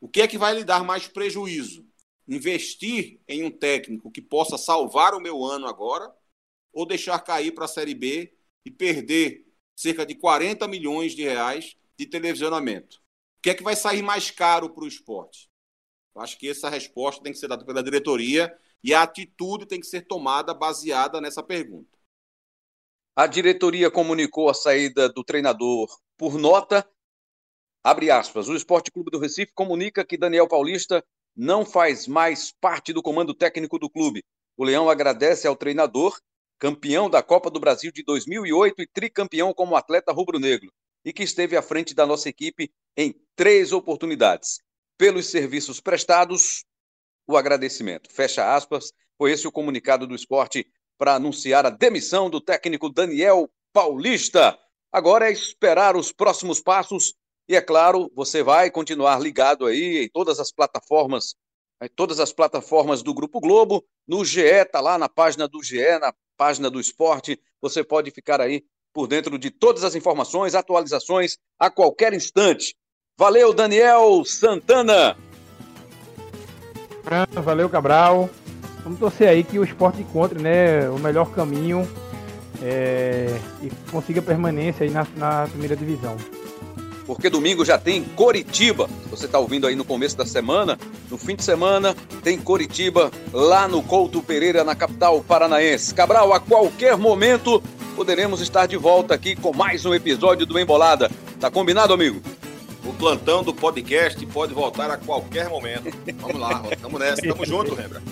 o 0.00 0.08
que 0.08 0.22
é 0.22 0.28
que 0.28 0.38
vai 0.38 0.54
lhe 0.54 0.64
dar 0.64 0.84
mais 0.84 1.08
prejuízo? 1.08 1.84
Investir 2.28 3.20
em 3.26 3.42
um 3.42 3.50
técnico 3.50 4.10
que 4.10 4.22
possa 4.22 4.56
salvar 4.56 5.14
o 5.14 5.20
meu 5.20 5.44
ano 5.44 5.66
agora 5.66 6.14
ou 6.72 6.86
deixar 6.86 7.18
cair 7.18 7.52
para 7.52 7.64
a 7.64 7.68
Série 7.68 7.94
B 7.94 8.32
e 8.64 8.70
perder 8.70 9.46
cerca 9.74 10.06
de 10.06 10.14
40 10.14 10.66
milhões 10.68 11.14
de 11.14 11.22
reais 11.22 11.76
de 11.98 12.06
televisionamento. 12.06 12.96
O 12.96 13.42
que 13.42 13.50
é 13.50 13.54
que 13.54 13.62
vai 13.62 13.74
sair 13.74 14.02
mais 14.02 14.30
caro 14.30 14.70
para 14.70 14.84
o 14.84 14.88
esporte? 14.88 15.50
Eu 16.14 16.20
acho 16.20 16.38
que 16.38 16.48
essa 16.48 16.68
resposta 16.68 17.22
tem 17.22 17.32
que 17.32 17.38
ser 17.38 17.48
dada 17.48 17.64
pela 17.64 17.82
diretoria 17.82 18.54
E 18.84 18.92
a 18.92 19.02
atitude 19.02 19.66
tem 19.66 19.80
que 19.80 19.86
ser 19.86 20.02
tomada 20.02 20.52
baseada 20.52 21.20
nessa 21.20 21.42
pergunta. 21.42 21.98
A 23.14 23.26
diretoria 23.26 23.90
comunicou 23.90 24.48
a 24.48 24.54
saída 24.54 25.08
do 25.08 25.22
treinador 25.22 25.88
por 26.16 26.38
nota. 26.38 26.88
Abre 27.84 28.10
aspas. 28.10 28.48
O 28.48 28.56
Esporte 28.56 28.90
Clube 28.90 29.10
do 29.10 29.18
Recife 29.18 29.52
comunica 29.54 30.04
que 30.04 30.16
Daniel 30.16 30.48
Paulista 30.48 31.04
não 31.36 31.64
faz 31.64 32.06
mais 32.06 32.52
parte 32.52 32.92
do 32.92 33.02
comando 33.02 33.34
técnico 33.34 33.78
do 33.78 33.90
clube. 33.90 34.24
O 34.56 34.64
Leão 34.64 34.88
agradece 34.88 35.46
ao 35.46 35.56
treinador, 35.56 36.18
campeão 36.62 37.10
da 37.10 37.20
Copa 37.24 37.50
do 37.50 37.58
Brasil 37.58 37.90
de 37.90 38.04
2008 38.04 38.82
e 38.82 38.86
tricampeão 38.86 39.52
como 39.52 39.74
atleta 39.74 40.12
rubro-negro, 40.12 40.72
e 41.04 41.12
que 41.12 41.24
esteve 41.24 41.56
à 41.56 41.60
frente 41.60 41.92
da 41.92 42.06
nossa 42.06 42.28
equipe 42.28 42.70
em 42.96 43.20
três 43.34 43.72
oportunidades. 43.72 44.60
Pelos 44.96 45.26
serviços 45.26 45.80
prestados, 45.80 46.64
o 47.26 47.36
agradecimento. 47.36 48.08
Fecha 48.12 48.54
aspas. 48.54 48.92
Foi 49.18 49.32
esse 49.32 49.44
o 49.44 49.50
comunicado 49.50 50.06
do 50.06 50.14
esporte 50.14 50.64
para 50.96 51.16
anunciar 51.16 51.66
a 51.66 51.70
demissão 51.70 52.30
do 52.30 52.40
técnico 52.40 52.88
Daniel 52.88 53.50
Paulista. 53.72 54.56
Agora 54.92 55.28
é 55.28 55.32
esperar 55.32 55.96
os 55.96 56.12
próximos 56.12 56.60
passos 56.60 57.12
e, 57.48 57.56
é 57.56 57.60
claro, 57.60 58.08
você 58.14 58.40
vai 58.40 58.70
continuar 58.70 59.20
ligado 59.20 59.66
aí 59.66 60.04
em 60.04 60.08
todas 60.08 60.38
as 60.38 60.52
plataformas, 60.52 61.34
em 61.82 61.88
todas 61.88 62.20
as 62.20 62.32
plataformas 62.32 63.02
do 63.02 63.12
Grupo 63.12 63.40
Globo, 63.40 63.84
no 64.06 64.24
GE, 64.24 64.64
tá 64.70 64.80
lá 64.80 64.96
na 64.96 65.08
página 65.08 65.48
do 65.48 65.60
GE, 65.60 65.98
na 65.98 66.14
página 66.42 66.68
do 66.68 66.80
esporte. 66.80 67.38
Você 67.60 67.84
pode 67.84 68.10
ficar 68.10 68.40
aí 68.40 68.64
por 68.92 69.06
dentro 69.06 69.38
de 69.38 69.48
todas 69.48 69.84
as 69.84 69.94
informações, 69.94 70.56
atualizações 70.56 71.38
a 71.56 71.70
qualquer 71.70 72.12
instante. 72.12 72.74
Valeu, 73.16 73.54
Daniel 73.54 74.24
Santana. 74.24 75.16
Valeu, 77.44 77.70
Cabral. 77.70 78.28
Vamos 78.82 78.98
torcer 78.98 79.28
aí 79.28 79.44
que 79.44 79.56
o 79.56 79.62
esporte 79.62 80.02
encontre 80.02 80.42
né, 80.42 80.90
o 80.90 80.98
melhor 80.98 81.30
caminho 81.30 81.88
é, 82.60 83.28
e 83.62 83.70
consiga 83.92 84.20
permanência 84.20 84.82
aí 84.82 84.90
na, 84.90 85.06
na 85.16 85.46
primeira 85.46 85.76
divisão 85.76 86.16
porque 87.06 87.28
domingo 87.28 87.64
já 87.64 87.78
tem 87.78 88.02
Coritiba. 88.02 88.88
Você 89.10 89.26
está 89.26 89.38
ouvindo 89.38 89.66
aí 89.66 89.74
no 89.74 89.84
começo 89.84 90.16
da 90.16 90.26
semana, 90.26 90.78
no 91.10 91.18
fim 91.18 91.36
de 91.36 91.44
semana 91.44 91.94
tem 92.22 92.38
Coritiba 92.38 93.10
lá 93.32 93.66
no 93.68 93.82
Couto 93.82 94.22
Pereira, 94.22 94.64
na 94.64 94.74
capital 94.74 95.22
paranaense. 95.22 95.94
Cabral, 95.94 96.32
a 96.32 96.40
qualquer 96.40 96.96
momento 96.96 97.62
poderemos 97.94 98.40
estar 98.40 98.66
de 98.66 98.76
volta 98.76 99.14
aqui 99.14 99.36
com 99.36 99.52
mais 99.52 99.84
um 99.84 99.94
episódio 99.94 100.46
do 100.46 100.58
Embolada. 100.58 101.10
Tá 101.38 101.50
combinado, 101.50 101.92
amigo? 101.92 102.20
O 102.84 102.92
plantão 102.92 103.44
do 103.44 103.54
podcast 103.54 104.24
pode 104.26 104.52
voltar 104.52 104.90
a 104.90 104.96
qualquer 104.96 105.48
momento. 105.48 105.92
Vamos 106.20 106.40
lá, 106.40 106.62
vamos 106.80 107.00
nessa. 107.00 107.22
Tamo 107.22 107.46
junto, 107.46 107.74
lembra? 107.76 108.02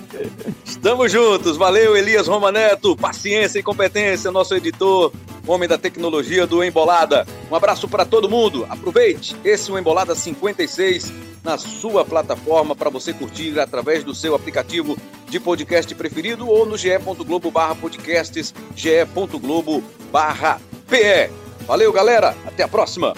Estamos 0.65 1.11
juntos. 1.11 1.57
Valeu, 1.57 1.97
Elias 1.97 2.29
Romaneto. 2.29 2.97
Paciência 2.97 3.59
e 3.59 3.63
competência, 3.65 4.31
nosso 4.31 4.55
editor, 4.55 5.13
homem 5.51 5.69
da 5.69 5.77
tecnologia 5.77 6.47
do 6.47 6.63
Embolada. 6.63 7.27
Um 7.51 7.55
abraço 7.55 7.89
para 7.89 8.05
todo 8.05 8.29
mundo. 8.29 8.67
Aproveite 8.69 9.37
esse 9.45 9.73
Embolada 9.73 10.15
56 10.15 11.13
na 11.43 11.59
sua 11.59 12.05
plataforma 12.05 12.77
para 12.77 12.91
você 12.91 13.13
curtir 13.13 13.59
através 13.59 14.05
do 14.05 14.15
seu 14.15 14.35
aplicativo 14.35 14.97
de 15.29 15.41
podcast 15.41 15.93
preferido 15.95 16.49
ou 16.49 16.67
no 16.67 16.77
ge.globo 16.77 17.51
barra 17.51 17.75
podcasts, 17.75 18.55
ge.globo 18.75 19.83
barra 20.13 20.61
PE. 20.89 21.31
Valeu, 21.67 21.93
galera. 21.93 22.37
Até 22.47 22.63
a 22.63 22.69
próxima. 22.69 23.15